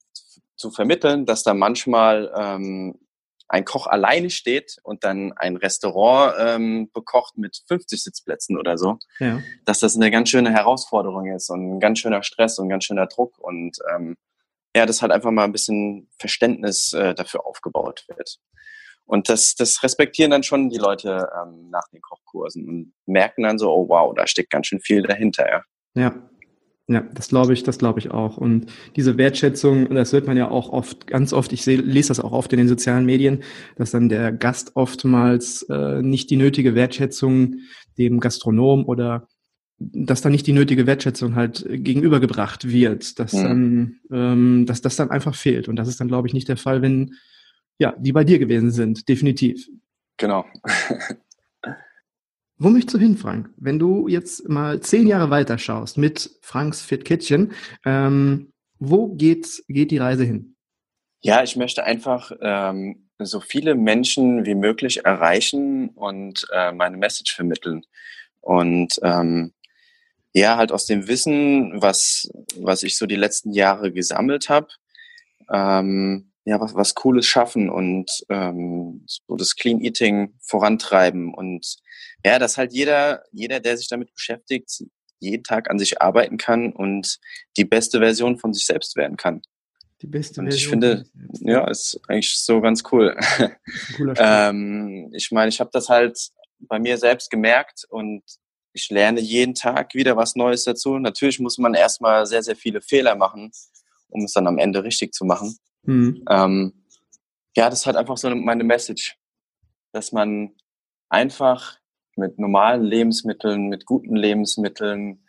[0.56, 3.00] zu vermitteln, dass da manchmal ähm,
[3.50, 9.00] ein Koch alleine steht und dann ein Restaurant ähm, bekocht mit 50 Sitzplätzen oder so,
[9.20, 9.42] ja.
[9.65, 12.86] dass das eine ganz schöne Herausforderung ist und ein ganz schöner Stress und ein ganz
[12.86, 14.15] schöner Druck und ähm,
[14.80, 18.38] ja, das halt einfach mal ein bisschen Verständnis äh, dafür aufgebaut wird.
[19.06, 23.58] Und das, das respektieren dann schon die Leute ähm, nach den Kochkursen und merken dann
[23.58, 25.63] so, oh wow, da steckt ganz schön viel dahinter, ja.
[25.96, 26.30] Ja,
[26.88, 28.38] ja, das glaube ich, das glaube ich auch.
[28.38, 32.20] Und diese Wertschätzung, das wird man ja auch oft, ganz oft, ich seh, lese das
[32.20, 33.44] auch oft in den sozialen Medien,
[33.76, 37.56] dass dann der Gast oftmals äh, nicht die nötige Wertschätzung
[37.98, 39.28] dem Gastronom oder
[39.80, 45.10] dass dann nicht die nötige Wertschätzung halt gegenübergebracht wird, dass, dann, ähm, dass das dann
[45.10, 45.70] einfach fehlt.
[45.70, 47.15] Und das ist dann, glaube ich, nicht der Fall, wenn
[47.80, 49.68] ja, die bei dir gewesen sind, definitiv.
[50.18, 50.46] Genau.
[52.58, 53.50] Wo möchtest du hin, Frank?
[53.56, 57.54] Wenn du jetzt mal zehn Jahre weiter schaust mit Franks Fit Kitchen,
[57.86, 60.58] ähm, wo geht, geht die Reise hin?
[61.22, 67.34] Ja, ich möchte einfach ähm, so viele Menschen wie möglich erreichen und äh, meine Message
[67.34, 67.86] vermitteln.
[68.42, 69.54] Und ähm,
[70.34, 74.68] ja, halt aus dem Wissen, was, was ich so die letzten Jahre gesammelt habe,
[75.52, 81.78] ähm, ja, was, was Cooles schaffen und ähm, so das Clean Eating vorantreiben und
[82.26, 84.84] ja, dass halt jeder, jeder, der sich damit beschäftigt,
[85.20, 87.20] jeden Tag an sich arbeiten kann und
[87.58, 89.42] die beste Version von sich selbst werden kann.
[90.02, 90.58] Die beste und Version.
[90.60, 91.06] Ich finde,
[91.42, 93.18] ja, ist eigentlich so ganz cool.
[93.98, 98.24] Cooler ähm, ich meine, ich habe das halt bei mir selbst gemerkt und
[98.80, 100.98] ich lerne jeden Tag wieder was Neues dazu.
[100.98, 103.52] Natürlich muss man erstmal sehr, sehr viele Fehler machen,
[104.10, 105.58] um es dann am Ende richtig zu machen.
[105.84, 106.24] Mhm.
[106.30, 106.86] Ähm,
[107.56, 109.18] ja, das ist halt einfach so meine Message,
[109.92, 110.56] dass man
[111.10, 111.78] einfach
[112.15, 115.26] mit normalen Lebensmitteln, mit guten Lebensmitteln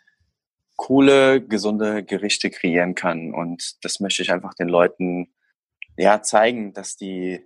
[0.75, 3.33] coole, gesunde Gerichte kreieren kann.
[3.33, 5.33] Und das möchte ich einfach den Leuten
[5.97, 7.45] ja zeigen, dass die,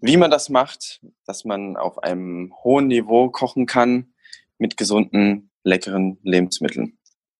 [0.00, 4.14] wie man das macht, dass man auf einem hohen Niveau kochen kann
[4.58, 6.98] mit gesunden, leckeren Lebensmitteln.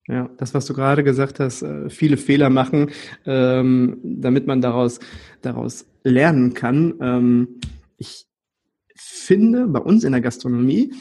[0.09, 2.91] Ja, das, was du gerade gesagt hast, äh, viele Fehler machen,
[3.25, 5.01] ähm, damit man daraus,
[5.43, 6.95] daraus lernen kann.
[7.01, 7.61] Ähm,
[7.97, 8.27] ich
[8.95, 10.93] finde, bei uns in der Gastronomie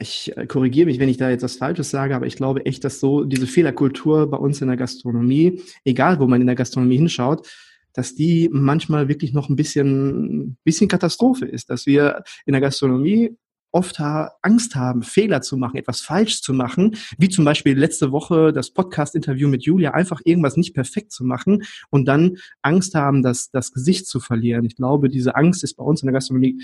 [0.00, 2.84] ich äh, korrigiere mich, wenn ich da jetzt was Falsches sage, aber ich glaube echt,
[2.84, 6.96] dass so diese Fehlerkultur bei uns in der Gastronomie, egal wo man in der Gastronomie
[6.96, 7.48] hinschaut,
[7.92, 13.36] dass die manchmal wirklich noch ein bisschen, bisschen Katastrophe ist, dass wir in der Gastronomie
[13.74, 18.12] oft ha Angst haben, Fehler zu machen, etwas falsch zu machen, wie zum Beispiel letzte
[18.12, 23.22] Woche das Podcast-Interview mit Julia, einfach irgendwas nicht perfekt zu machen und dann Angst haben,
[23.22, 24.64] das, das Gesicht zu verlieren.
[24.64, 26.62] Ich glaube, diese Angst ist bei uns in der Gastronomie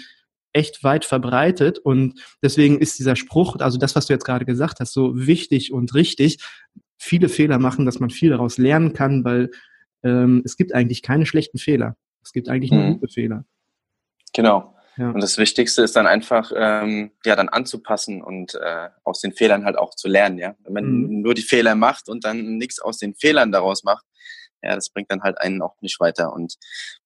[0.52, 4.78] echt weit verbreitet und deswegen ist dieser Spruch, also das, was du jetzt gerade gesagt
[4.78, 6.38] hast, so wichtig und richtig.
[6.96, 9.50] Viele Fehler machen, dass man viel daraus lernen kann, weil
[10.04, 11.96] ähm, es gibt eigentlich keine schlechten Fehler.
[12.22, 13.00] Es gibt eigentlich nur mhm.
[13.00, 13.44] gute Fehler.
[14.32, 14.74] Genau.
[15.00, 15.12] Ja.
[15.12, 19.64] Und das Wichtigste ist dann einfach, ähm, ja, dann anzupassen und äh, aus den Fehlern
[19.64, 20.54] halt auch zu lernen, ja.
[20.62, 21.22] Wenn man mhm.
[21.22, 24.04] nur die Fehler macht und dann nichts aus den Fehlern daraus macht,
[24.62, 26.34] ja, das bringt dann halt einen auch nicht weiter.
[26.34, 26.56] Und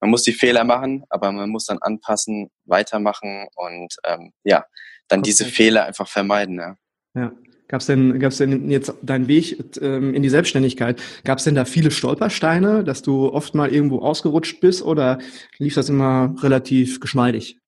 [0.00, 4.64] man muss die Fehler machen, aber man muss dann anpassen, weitermachen und ähm, ja,
[5.06, 5.28] dann okay.
[5.28, 6.76] diese Fehler einfach vermeiden, ja.
[7.14, 7.32] Ja.
[7.66, 11.00] Gab es denn, gab's denn jetzt deinen Weg ähm, in die Selbstständigkeit?
[11.24, 15.18] Gab es denn da viele Stolpersteine, dass du oft mal irgendwo ausgerutscht bist oder
[15.56, 17.58] lief das immer relativ geschmeidig?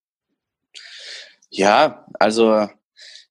[1.57, 2.69] Ja, also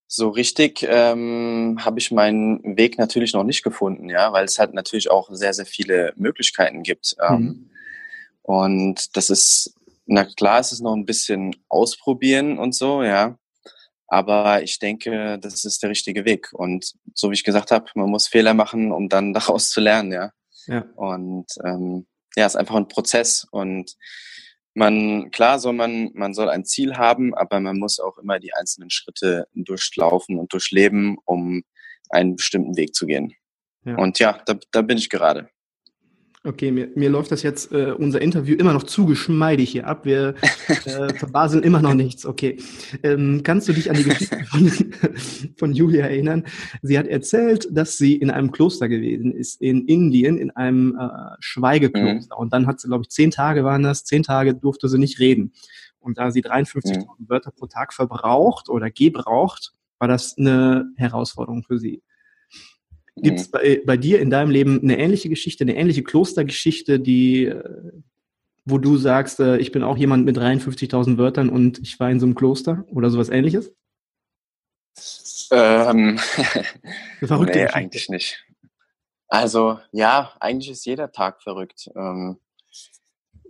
[0.08, 4.74] so richtig ähm, habe ich meinen Weg natürlich noch nicht gefunden, ja, weil es halt
[4.74, 7.16] natürlich auch sehr, sehr viele Möglichkeiten gibt.
[7.22, 7.70] Ähm, mhm.
[8.42, 9.76] Und das ist,
[10.08, 13.38] na klar, es ist noch ein bisschen ausprobieren und so, ja.
[14.08, 16.52] Aber ich denke, das ist der richtige Weg.
[16.54, 20.12] Und so wie ich gesagt habe, man muss Fehler machen, um dann daraus zu lernen,
[20.12, 20.32] ja.
[20.66, 20.86] ja.
[20.96, 23.48] Und ähm, ja, es ist einfach ein Prozess.
[23.52, 23.96] Und
[24.76, 28.54] man, klar soll man, man soll ein Ziel haben, aber man muss auch immer die
[28.54, 31.64] einzelnen Schritte durchlaufen und durchleben, um
[32.10, 33.34] einen bestimmten Weg zu gehen.
[33.86, 33.96] Ja.
[33.96, 35.50] Und ja, da, da bin ich gerade.
[36.46, 40.06] Okay, mir, mir läuft das jetzt, äh, unser Interview immer noch zu geschmeidig hier ab.
[40.06, 40.36] Wir
[40.86, 42.24] äh, verbaseln immer noch nichts.
[42.24, 42.58] Okay.
[43.02, 44.72] Ähm, kannst du dich an die Geschichte von,
[45.58, 46.46] von Julia erinnern?
[46.84, 51.36] Sie hat erzählt, dass sie in einem Kloster gewesen ist, in Indien, in einem äh,
[51.40, 52.36] Schweigekloster.
[52.36, 52.40] Mhm.
[52.40, 55.20] Und dann hat sie, glaube ich, zehn Tage waren das, zehn Tage durfte sie nicht
[55.20, 55.52] reden.
[56.00, 57.06] Und da sie 53.000 mhm.
[57.28, 62.04] Wörter pro Tag verbraucht oder gebraucht, war das eine Herausforderung für sie.
[63.18, 63.52] Gibt es mhm.
[63.52, 67.92] bei, bei dir in deinem Leben eine ähnliche Geschichte, eine ähnliche Klostergeschichte, die, äh,
[68.66, 72.20] wo du sagst, äh, ich bin auch jemand mit 53.000 Wörtern und ich war in
[72.20, 73.74] so einem Kloster oder sowas ähnliches?
[75.52, 76.18] Ähm,
[77.24, 77.56] verrückt.
[77.56, 78.44] nee, eigentlich nicht.
[79.28, 81.90] Also ja, eigentlich ist jeder Tag verrückt.
[81.96, 82.38] Ähm,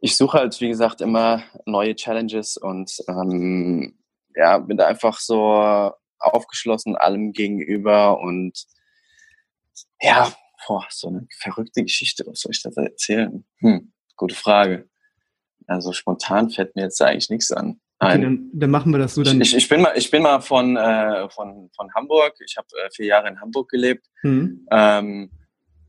[0.02, 3.98] ich suche halt, wie gesagt, immer neue Challenges und ähm,
[4.36, 8.66] ja, bin da einfach so aufgeschlossen allem gegenüber und
[10.02, 10.32] ja,
[10.68, 13.46] boah, so eine verrückte Geschichte, was soll ich da erzählen?
[13.60, 14.90] Hm, gute Frage.
[15.68, 17.80] Also spontan fällt mir jetzt eigentlich nichts an.
[18.00, 19.24] Okay, dann, dann, machen wir das so.
[19.24, 22.36] Dann ich, ich, bin mal, ich bin mal von, äh, von, von Hamburg.
[22.46, 24.06] Ich habe äh, vier Jahre in Hamburg gelebt.
[24.22, 24.68] Mhm.
[24.70, 25.32] Ähm,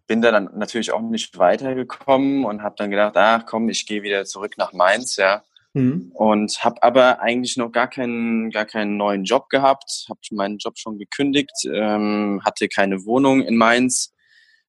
[0.07, 4.05] bin da dann natürlich auch nicht weitergekommen und habe dann gedacht, ach komm, ich gehe
[4.05, 5.43] wieder zurück nach Mainz, ja.
[5.77, 6.11] Mhm.
[6.15, 10.79] Und habe aber eigentlich noch gar keinen, gar keinen neuen Job gehabt, habe meinen Job
[10.79, 14.15] schon gekündigt, ähm, hatte keine Wohnung in Mainz,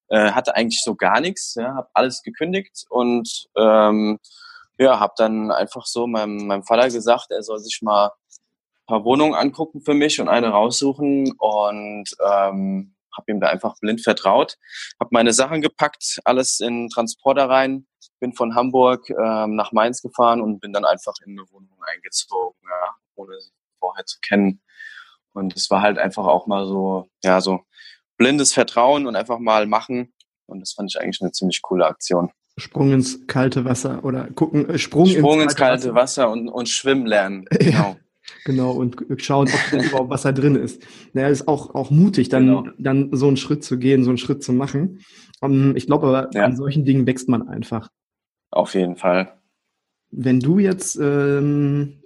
[0.08, 4.18] äh, hatte eigentlich so gar nichts, ja, habe alles gekündigt und ähm,
[4.78, 9.04] ja, habe dann einfach so meinem, meinem Vater gesagt, er soll sich mal ein paar
[9.06, 14.58] Wohnungen angucken für mich und eine raussuchen und ähm, habe ihm da einfach blind vertraut,
[15.00, 17.86] habe meine Sachen gepackt, alles in Transporter rein,
[18.20, 22.58] bin von Hamburg ähm, nach Mainz gefahren und bin dann einfach in eine Wohnung eingezogen,
[22.64, 24.60] ja, ohne sie vorher zu kennen.
[25.32, 27.60] Und es war halt einfach auch mal so, ja, so
[28.16, 30.12] blindes Vertrauen und einfach mal machen.
[30.46, 32.30] Und das fand ich eigentlich eine ziemlich coole Aktion.
[32.56, 36.24] Sprung ins kalte Wasser oder gucken, äh, Sprung, Sprung ins, kalte, kalte Wasser.
[36.24, 37.44] Wasser, und, und schwimmen lernen.
[37.58, 37.96] Genau.
[38.44, 40.82] Genau, und schauen, ob da überhaupt Wasser drin ist.
[41.14, 42.64] Naja, ist auch, auch mutig, dann, genau.
[42.78, 45.00] dann so einen Schritt zu gehen, so einen Schritt zu machen.
[45.40, 46.44] Um, ähm, ich glaube aber, ja.
[46.44, 47.88] an solchen Dingen wächst man einfach.
[48.50, 49.34] Auf jeden Fall.
[50.10, 52.02] Wenn du jetzt ähm,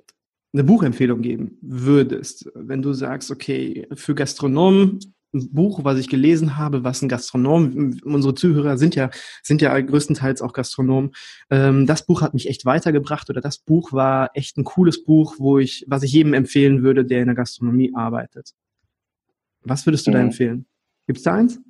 [0.53, 5.01] eine Buchempfehlung geben würdest, wenn du sagst, okay, für Gastronomen
[5.35, 9.11] ein Buch, was ich gelesen habe, was ein Gastronom, unsere Zuhörer sind ja,
[9.43, 11.13] sind ja größtenteils auch Gastronomen.
[11.51, 15.37] Ähm, das Buch hat mich echt weitergebracht oder das Buch war echt ein cooles Buch,
[15.39, 18.53] wo ich, was ich jedem empfehlen würde, der in der Gastronomie arbeitet.
[19.63, 20.15] Was würdest du mhm.
[20.15, 20.67] da empfehlen?
[21.07, 21.61] Gibt es da eins?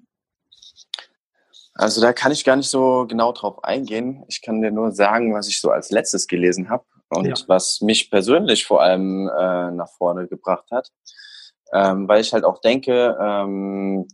[1.74, 4.24] Also da kann ich gar nicht so genau drauf eingehen.
[4.28, 7.35] Ich kann dir nur sagen, was ich so als letztes gelesen habe und ja.
[7.48, 10.90] was mich persönlich vor allem äh, nach vorne gebracht hat.
[11.72, 14.06] Ähm, weil ich halt auch denke, ähm,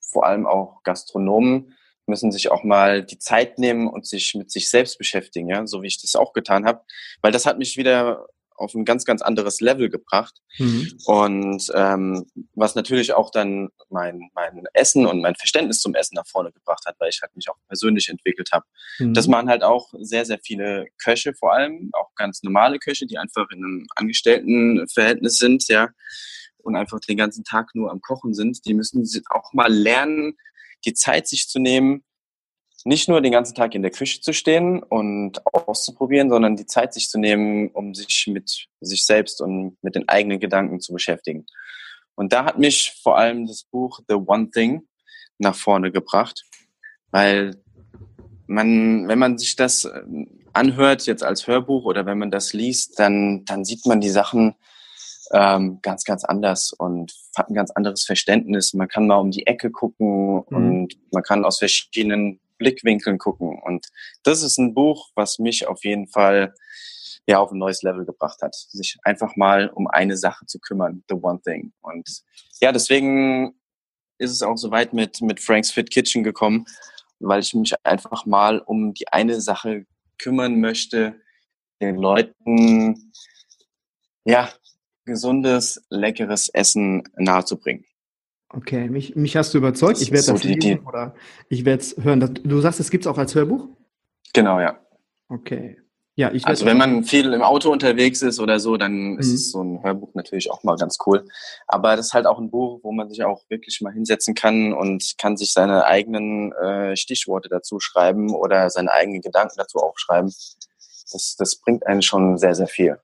[0.00, 1.74] vor allem auch Gastronomen
[2.06, 5.82] müssen sich auch mal die Zeit nehmen und sich mit sich selbst beschäftigen, ja, so
[5.82, 6.82] wie ich das auch getan habe.
[7.20, 8.26] Weil das hat mich wieder
[8.62, 10.40] auf ein ganz, ganz anderes Level gebracht.
[10.58, 10.92] Mhm.
[11.06, 16.26] Und ähm, was natürlich auch dann mein, mein Essen und mein Verständnis zum Essen nach
[16.26, 18.64] vorne gebracht hat, weil ich halt mich auch persönlich entwickelt habe.
[18.98, 19.14] Mhm.
[19.14, 23.18] Das machen halt auch sehr, sehr viele Köche vor allem, auch ganz normale Köche, die
[23.18, 25.88] einfach in einem Angestelltenverhältnis sind, ja.
[26.58, 30.36] und einfach den ganzen Tag nur am Kochen sind, die müssen auch mal lernen,
[30.84, 32.04] die Zeit sich zu nehmen,
[32.84, 36.94] nicht nur den ganzen Tag in der Küche zu stehen und auszuprobieren, sondern die Zeit
[36.94, 41.46] sich zu nehmen, um sich mit sich selbst und mit den eigenen Gedanken zu beschäftigen.
[42.14, 44.82] Und da hat mich vor allem das Buch The One Thing
[45.38, 46.44] nach vorne gebracht,
[47.10, 47.56] weil
[48.46, 50.02] man, wenn man sich das äh,
[50.52, 54.54] anhört jetzt als Hörbuch oder wenn man das liest, dann, dann sieht man die Sachen
[55.32, 58.74] ähm, ganz, ganz anders und hat ein ganz anderes Verständnis.
[58.74, 60.44] Man kann mal um die Ecke gucken mhm.
[60.50, 63.60] und man kann aus verschiedenen Blickwinkeln gucken.
[63.60, 63.88] Und
[64.22, 66.54] das ist ein Buch, was mich auf jeden Fall
[67.26, 71.02] ja auf ein neues Level gebracht hat, sich einfach mal um eine Sache zu kümmern,
[71.08, 71.72] the one thing.
[71.80, 72.22] Und
[72.60, 73.54] ja, deswegen
[74.18, 76.66] ist es auch so weit mit mit Frank's Fit Kitchen gekommen,
[77.18, 79.86] weil ich mich einfach mal um die eine Sache
[80.18, 81.20] kümmern möchte,
[81.80, 83.12] den Leuten
[84.24, 84.48] ja
[85.04, 87.84] gesundes, leckeres Essen nahezubringen.
[88.54, 90.00] Okay, mich, mich hast du überzeugt.
[90.00, 91.14] ich werde so das lesen oder
[91.48, 92.40] ich werde es hören.
[92.44, 93.66] Du sagst, es gibt es auch als Hörbuch?
[94.34, 94.78] Genau, ja.
[95.28, 95.78] Okay.
[96.14, 99.18] Ja, ich also wenn man viel im Auto unterwegs ist oder so, dann mhm.
[99.18, 101.24] ist so ein Hörbuch natürlich auch mal ganz cool.
[101.66, 104.74] Aber das ist halt auch ein Buch, wo man sich auch wirklich mal hinsetzen kann
[104.74, 110.30] und kann sich seine eigenen äh, Stichworte dazu schreiben oder seine eigenen Gedanken dazu aufschreiben.
[111.12, 112.98] Das, das bringt einen schon sehr, sehr viel.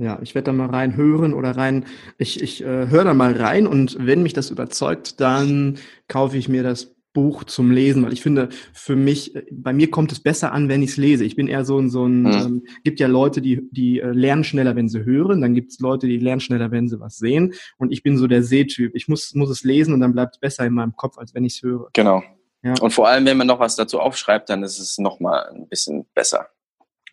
[0.00, 1.84] Ja, ich werde da mal rein hören oder rein,
[2.16, 5.76] ich, ich äh, höre da mal rein und wenn mich das überzeugt, dann
[6.08, 9.90] kaufe ich mir das Buch zum Lesen, weil ich finde, für mich, äh, bei mir
[9.90, 11.24] kommt es besser an, wenn ich es lese.
[11.24, 12.32] Ich bin eher so ein, so ein, mhm.
[12.32, 15.80] ähm, gibt ja Leute, die, die äh, lernen schneller, wenn sie hören, dann gibt es
[15.80, 17.52] Leute, die lernen schneller, wenn sie was sehen.
[17.76, 18.94] Und ich bin so der Sehtyp.
[18.94, 21.44] Ich muss, muss es lesen und dann bleibt es besser in meinem Kopf, als wenn
[21.44, 21.90] ich es höre.
[21.92, 22.22] Genau.
[22.62, 22.74] Ja.
[22.80, 26.06] Und vor allem, wenn man noch was dazu aufschreibt, dann ist es nochmal ein bisschen
[26.14, 26.48] besser.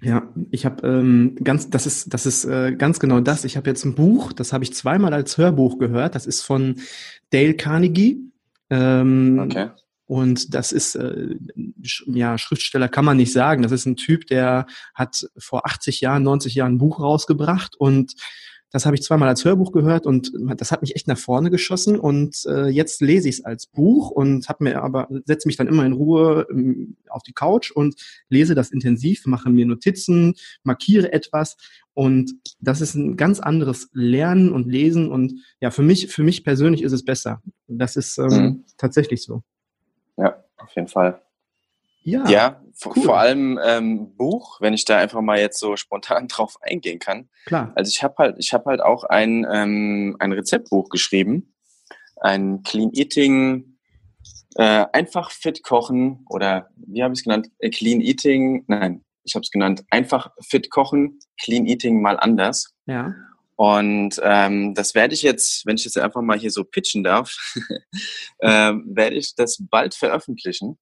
[0.01, 3.45] Ja, ich habe ähm, ganz, das ist, das ist äh, ganz genau das.
[3.45, 6.13] Ich habe jetzt ein Buch, das habe ich zweimal als Hörbuch gehört.
[6.13, 6.75] Das ist von
[7.31, 8.19] Dale Carnegie.
[8.69, 9.69] Ähm, okay.
[10.05, 11.35] Und das ist, äh,
[12.05, 13.61] ja, Schriftsteller kann man nicht sagen.
[13.63, 18.13] Das ist ein Typ, der hat vor 80 Jahren, 90 Jahren ein Buch rausgebracht und
[18.71, 21.97] das habe ich zweimal als Hörbuch gehört und das hat mich echt nach vorne geschossen.
[21.97, 25.67] Und äh, jetzt lese ich es als Buch und habe mir aber setze mich dann
[25.67, 27.95] immer in Ruhe ähm, auf die Couch und
[28.29, 31.55] lese das intensiv, mache mir Notizen, markiere etwas
[31.93, 36.43] und das ist ein ganz anderes Lernen und Lesen und ja, für mich für mich
[36.43, 37.41] persönlich ist es besser.
[37.67, 38.65] Das ist ähm, mhm.
[38.77, 39.41] tatsächlich so.
[40.17, 41.21] Ja, auf jeden Fall.
[42.07, 43.03] Ja, ja cool.
[43.03, 47.29] vor allem ähm, Buch, wenn ich da einfach mal jetzt so spontan drauf eingehen kann.
[47.45, 47.73] Klar.
[47.75, 51.53] Also ich habe halt, ich habe halt auch ein, ähm, ein Rezeptbuch geschrieben,
[52.21, 53.77] ein Clean Eating,
[54.55, 57.49] äh, einfach fit kochen oder wie habe ich es genannt?
[57.59, 62.73] Äh, Clean Eating, nein, ich habe es genannt, einfach fit kochen, Clean Eating mal anders.
[62.85, 63.13] Ja.
[63.57, 67.35] Und ähm, das werde ich jetzt, wenn ich jetzt einfach mal hier so pitchen darf,
[68.41, 70.77] ähm, werde ich das bald veröffentlichen.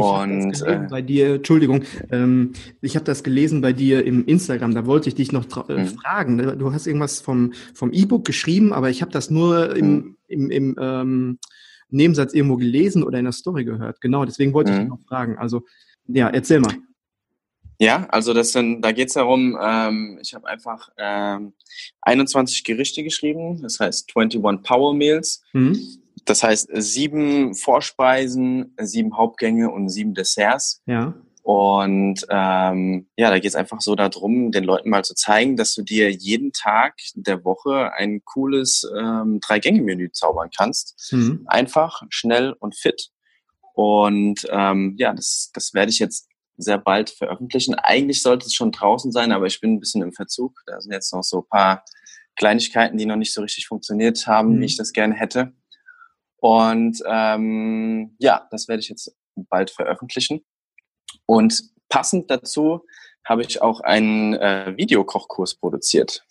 [0.00, 4.04] Ich habe das gelesen äh, bei dir, Entschuldigung, ähm, ich habe das gelesen bei dir
[4.04, 5.86] im Instagram, da wollte ich dich noch äh, mhm.
[5.88, 6.38] fragen.
[6.58, 10.16] Du hast irgendwas vom, vom E-Book geschrieben, aber ich habe das nur im, mhm.
[10.28, 11.38] im, im ähm,
[11.90, 14.00] Nebensatz irgendwo gelesen oder in der Story gehört.
[14.00, 14.90] Genau, deswegen wollte ich dich mhm.
[14.90, 15.38] noch fragen.
[15.38, 15.62] Also,
[16.06, 16.74] ja, erzähl mal.
[17.80, 21.54] Ja, also das sind, da geht's darum, ähm, ich habe einfach ähm,
[22.02, 25.42] 21 Gerichte geschrieben, das heißt 21 Power Meals.
[25.54, 25.80] Mhm.
[26.24, 30.82] Das heißt sieben Vorspeisen, sieben Hauptgänge und sieben Desserts.
[30.86, 31.14] Ja.
[31.42, 35.74] Und ähm, ja, da geht es einfach so darum, den Leuten mal zu zeigen, dass
[35.74, 41.10] du dir jeden Tag der Woche ein cooles ähm, Drei-Gänge-Menü zaubern kannst.
[41.12, 41.44] Mhm.
[41.46, 43.10] Einfach, schnell und fit.
[43.74, 46.28] Und ähm, ja, das, das werde ich jetzt
[46.58, 47.74] sehr bald veröffentlichen.
[47.74, 50.60] Eigentlich sollte es schon draußen sein, aber ich bin ein bisschen im Verzug.
[50.66, 51.84] Da sind jetzt noch so ein paar
[52.36, 54.60] Kleinigkeiten, die noch nicht so richtig funktioniert haben, mhm.
[54.60, 55.52] wie ich das gerne hätte.
[56.40, 60.44] Und ähm, ja, das werde ich jetzt bald veröffentlichen.
[61.26, 62.84] Und passend dazu
[63.24, 66.24] habe ich auch einen äh, Videokochkurs produziert.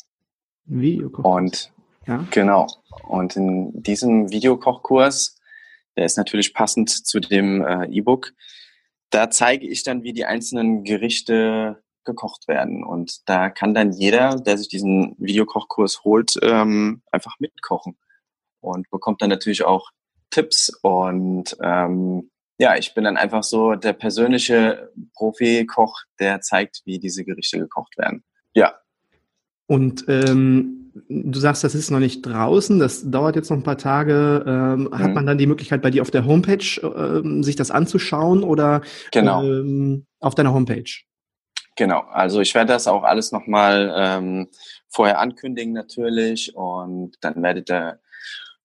[0.66, 1.26] Videokochkurs.
[1.26, 1.74] Und
[2.08, 2.26] ja.
[2.32, 2.68] genau.
[3.08, 5.38] Und in diesem Videokochkurs,
[5.96, 8.34] der ist natürlich passend zu dem äh, E-Book,
[9.12, 12.84] da zeige ich dann, wie die einzelnen Gerichte gekocht werden.
[12.84, 17.98] Und da kann dann jeder, der sich diesen Videokochkurs holt, ähm, einfach mitkochen
[18.62, 19.92] und bekommt dann natürlich auch
[20.30, 27.00] Tipps und ähm, ja, ich bin dann einfach so der persönliche Profi-Koch, der zeigt, wie
[27.00, 28.24] diese Gerichte gekocht werden.
[28.54, 28.76] Ja.
[29.66, 33.78] Und ähm, du sagst, das ist noch nicht draußen, das dauert jetzt noch ein paar
[33.78, 34.44] Tage.
[34.46, 35.00] Ähm, mhm.
[35.00, 38.82] Hat man dann die Möglichkeit, bei dir auf der Homepage ähm, sich das anzuschauen oder
[39.12, 39.42] genau.
[39.42, 40.92] ähm, auf deiner Homepage?
[41.78, 44.50] Genau, also ich werde das auch alles nochmal ähm,
[44.90, 48.00] vorher ankündigen natürlich und dann werdet ihr,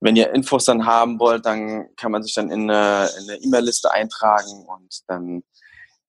[0.04, 3.08] wenn ihr Infos dann haben wollt, dann kann man sich dann in eine
[3.40, 5.42] E-Mail-Liste eintragen und dann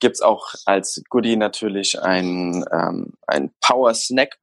[0.01, 4.37] gibt's auch als Goodie natürlich ein, ähm, ein Power Snack,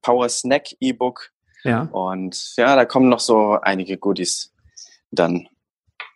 [0.00, 1.32] Power Snack E-Book.
[1.64, 1.88] Ja.
[1.90, 4.54] Und ja, da kommen noch so einige Goodies
[5.10, 5.48] dann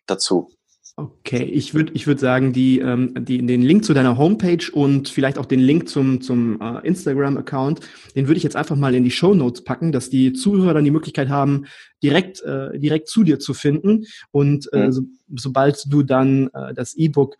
[0.07, 0.53] dazu.
[0.95, 5.09] Okay, ich würde ich würd sagen, die, ähm, die, den Link zu deiner Homepage und
[5.09, 7.81] vielleicht auch den Link zum, zum äh, Instagram-Account,
[8.15, 10.85] den würde ich jetzt einfach mal in die Show Notes packen, dass die Zuhörer dann
[10.85, 11.65] die Möglichkeit haben,
[12.03, 14.05] direkt, äh, direkt zu dir zu finden.
[14.33, 14.93] Und äh, mhm.
[14.93, 15.03] so,
[15.35, 17.37] sobald du dann äh, das E-Book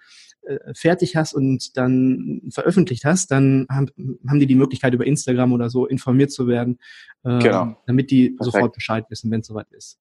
[0.75, 3.87] fertig hast und dann veröffentlicht hast, dann haben,
[4.27, 6.81] haben die die Möglichkeit, über Instagram oder so informiert zu werden,
[7.23, 7.77] äh, genau.
[7.87, 8.45] damit die Perfekt.
[8.45, 10.01] sofort Bescheid wissen, wenn es soweit ist.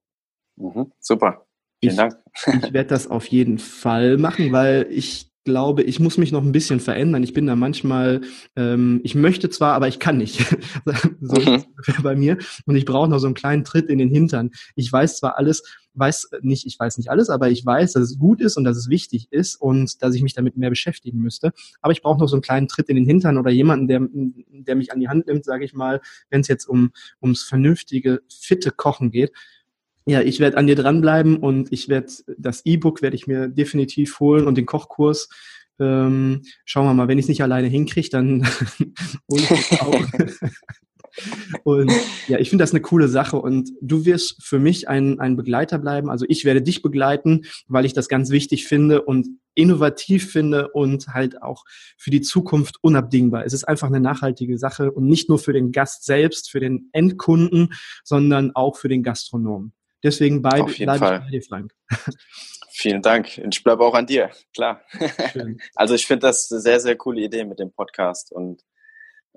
[0.55, 1.45] Mhm, super.
[1.81, 2.15] Vielen ich, Dank.
[2.63, 6.51] ich werde das auf jeden Fall machen, weil ich glaube, ich muss mich noch ein
[6.51, 7.23] bisschen verändern.
[7.23, 8.21] Ich bin da manchmal,
[8.55, 10.39] ähm, ich möchte zwar, aber ich kann nicht.
[11.21, 11.63] so mhm.
[12.03, 12.37] bei mir.
[12.65, 14.51] Und ich brauche noch so einen kleinen Tritt in den Hintern.
[14.75, 15.63] Ich weiß zwar alles,
[15.95, 18.77] weiß nicht, ich weiß nicht alles, aber ich weiß, dass es gut ist und dass
[18.77, 21.51] es wichtig ist und dass ich mich damit mehr beschäftigen müsste.
[21.81, 24.75] Aber ich brauche noch so einen kleinen Tritt in den Hintern oder jemanden, der, der
[24.75, 28.69] mich an die Hand nimmt, sage ich mal, wenn es jetzt um ums vernünftige, fitte
[28.69, 29.31] Kochen geht
[30.05, 34.19] ja, ich werde an dir dranbleiben und ich werde das E-Book werde ich mir definitiv
[34.19, 35.29] holen und den Kochkurs.
[35.79, 38.47] Ähm, schauen wir mal, wenn ich es nicht alleine hinkriege, dann
[39.31, 40.05] hole ich es auch.
[41.63, 41.91] und
[42.27, 45.79] ja, ich finde das eine coole Sache und du wirst für mich ein, ein Begleiter
[45.79, 46.09] bleiben.
[46.09, 51.07] Also ich werde dich begleiten, weil ich das ganz wichtig finde und innovativ finde und
[51.09, 51.65] halt auch
[51.97, 53.45] für die Zukunft unabdingbar.
[53.45, 56.89] Es ist einfach eine nachhaltige Sache und nicht nur für den Gast selbst, für den
[56.91, 57.73] Endkunden,
[58.03, 59.73] sondern auch für den Gastronomen.
[60.03, 61.73] Deswegen bleibe bleib ich bei dir, Frank.
[62.71, 63.37] Vielen Dank.
[63.37, 64.81] Ich bleibe auch an dir, klar.
[65.31, 65.59] Schön.
[65.75, 68.63] Also ich finde das eine sehr, sehr coole Idee mit dem Podcast und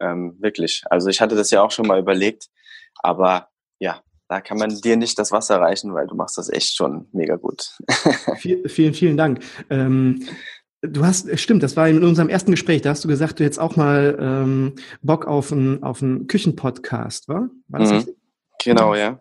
[0.01, 0.83] ähm, wirklich.
[0.89, 2.49] Also ich hatte das ja auch schon mal überlegt,
[3.03, 3.49] aber
[3.79, 7.09] ja, da kann man dir nicht das Wasser reichen, weil du machst das echt schon
[7.13, 7.77] mega gut.
[8.39, 9.45] vielen, vielen, Dank.
[9.69, 10.27] Ähm,
[10.81, 13.59] du hast, stimmt, das war in unserem ersten Gespräch, da hast du gesagt, du jetzt
[13.59, 17.51] auch mal ähm, Bock auf einen auf einen Küchenpodcast, war?
[17.69, 18.17] war das mhm.
[18.63, 19.19] Genau, ja.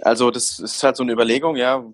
[0.00, 1.84] Also das ist halt so eine Überlegung, ja.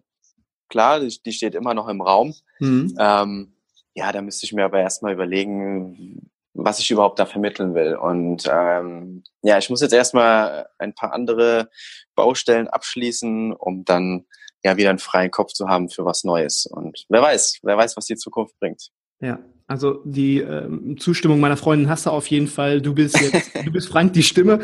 [0.68, 2.34] Klar, die, die steht immer noch im Raum.
[2.59, 2.96] Mhm.
[2.99, 3.55] Ähm,
[3.94, 7.94] ja, da müsste ich mir aber erstmal überlegen, was ich überhaupt da vermitteln will.
[7.96, 11.70] Und ähm, ja, ich muss jetzt erstmal ein paar andere
[12.14, 14.26] Baustellen abschließen, um dann
[14.64, 16.66] ja wieder einen freien Kopf zu haben für was Neues.
[16.66, 18.90] Und wer weiß, wer weiß, was die Zukunft bringt.
[19.20, 19.38] Ja,
[19.68, 22.80] also die ähm, Zustimmung meiner Freundin hast du auf jeden Fall.
[22.80, 24.60] Du bist jetzt, du bist Frank die Stimme.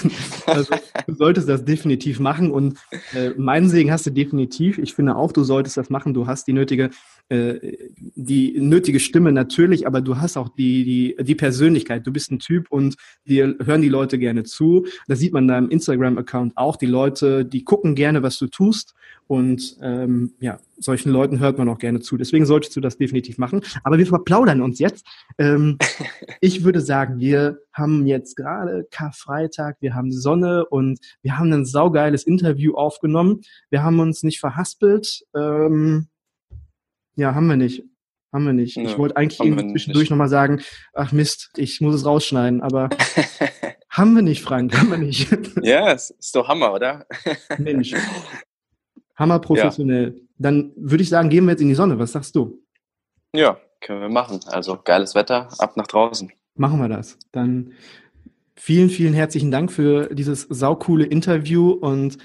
[0.46, 0.74] also
[1.06, 2.78] du solltest das definitiv machen und
[3.14, 4.78] äh, meinen Segen hast du definitiv.
[4.78, 6.14] Ich finde auch, du solltest das machen.
[6.14, 6.88] Du hast die nötige,
[7.28, 12.06] die nötige Stimme natürlich, aber du hast auch die die die Persönlichkeit.
[12.06, 12.96] Du bist ein Typ und
[13.26, 14.86] dir hören die Leute gerne zu.
[15.08, 16.76] Das sieht man in deinem Instagram-Account auch.
[16.76, 18.94] Die Leute, die gucken gerne, was du tust
[19.28, 22.16] und ähm, ja, solchen Leuten hört man auch gerne zu.
[22.16, 23.60] Deswegen solltest du das definitiv machen.
[23.82, 25.06] Aber wir verplaudern uns jetzt.
[25.38, 25.78] Ähm,
[26.40, 31.66] ich würde sagen, wir haben jetzt gerade Karfreitag, wir haben Sonne und wir haben ein
[31.66, 33.40] saugeiles Interview aufgenommen.
[33.70, 35.24] Wir haben uns nicht verhaspelt.
[35.34, 36.06] Ähm,
[37.16, 37.82] ja, haben wir nicht.
[38.32, 38.76] Haben wir nicht.
[38.76, 40.60] Ja, ich wollte eigentlich irgendwie zwischendurch nochmal sagen,
[40.92, 42.90] ach Mist, ich muss es rausschneiden, aber
[43.90, 45.28] haben wir nicht, Frank, haben wir nicht.
[45.62, 47.06] ja, ist doch Hammer, oder?
[47.58, 47.94] Mensch.
[49.16, 50.14] Hammer professionell.
[50.16, 50.22] Ja.
[50.38, 51.98] Dann würde ich sagen, gehen wir jetzt in die Sonne.
[51.98, 52.62] Was sagst du?
[53.34, 54.40] Ja, können wir machen.
[54.46, 56.30] Also geiles Wetter, ab nach draußen.
[56.56, 57.18] Machen wir das.
[57.32, 57.72] Dann
[58.54, 62.18] vielen, vielen herzlichen Dank für dieses saukoole Interview und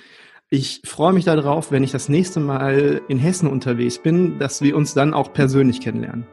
[0.53, 4.75] ich freue mich darauf, wenn ich das nächste Mal in Hessen unterwegs bin, dass wir
[4.75, 6.27] uns dann auch persönlich kennenlernen.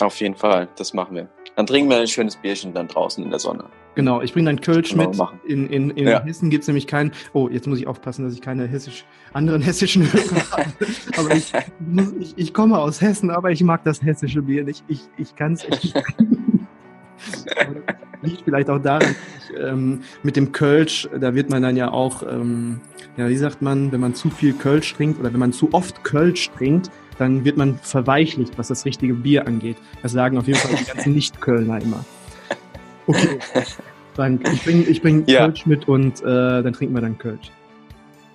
[0.00, 1.28] Auf jeden Fall, das machen wir.
[1.54, 3.64] Dann trinken wir ein schönes Bierchen dann draußen in der Sonne.
[3.94, 5.10] Genau, ich bringe dann Kölsch mit.
[5.46, 6.22] In, in, in ja.
[6.22, 7.12] Hessen gibt es nämlich keinen.
[7.34, 10.64] Oh, jetzt muss ich aufpassen, dass ich keine hessisch, anderen hessischen Hörer habe.
[11.18, 11.52] aber ich,
[12.20, 14.82] ich, ich, komme aus Hessen, aber ich mag das hessische Bier nicht.
[14.88, 16.04] Ich, ich kann es echt nicht.
[18.22, 19.14] liegt vielleicht auch daran,
[19.58, 22.80] ähm, mit dem Kölsch, da wird man dann ja auch, ähm,
[23.16, 26.02] ja, wie sagt man, wenn man zu viel Kölsch trinkt oder wenn man zu oft
[26.04, 29.76] Kölsch trinkt, dann wird man verweichlicht, was das richtige Bier angeht.
[30.02, 32.04] Das sagen auf jeden Fall die ganzen Nicht-Kölner immer.
[33.06, 33.38] Okay.
[34.14, 35.46] Frank, ich bringe ich bring ja.
[35.46, 37.50] Kölsch mit und äh, dann trinken wir dann Kölsch.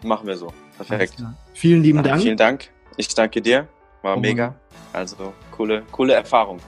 [0.03, 0.53] Machen wir so.
[0.77, 1.23] Perfekt.
[1.53, 2.21] Vielen lieben Dank.
[2.21, 2.69] Vielen Dank.
[2.97, 3.67] Ich danke dir.
[4.01, 4.55] War oh mega.
[4.93, 6.59] Also coole, coole Erfahrung.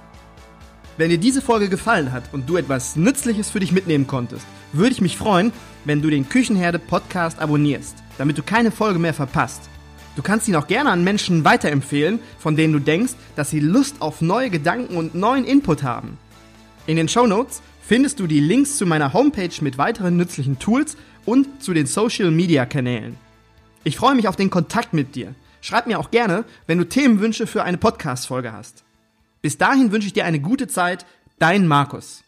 [1.00, 4.91] Wenn dir diese Folge gefallen hat und du etwas Nützliches für dich mitnehmen konntest, würde
[4.91, 5.54] ich mich freuen,
[5.86, 9.70] wenn du den Küchenherde Podcast abonnierst, damit du keine Folge mehr verpasst.
[10.18, 14.02] Du kannst ihn auch gerne an Menschen weiterempfehlen, von denen du denkst, dass sie Lust
[14.02, 16.18] auf neue Gedanken und neuen Input haben.
[16.86, 20.97] In den Show Notes findest du die Links zu meiner Homepage mit weiteren nützlichen Tools
[21.24, 23.16] und zu den Social Media Kanälen.
[23.86, 25.34] Ich freue mich auf den Kontakt mit dir.
[25.62, 28.84] Schreib mir auch gerne, wenn du Themenwünsche für eine Podcast-Folge hast.
[29.41, 31.05] Bis dahin wünsche ich dir eine gute Zeit.
[31.39, 32.23] Dein Markus.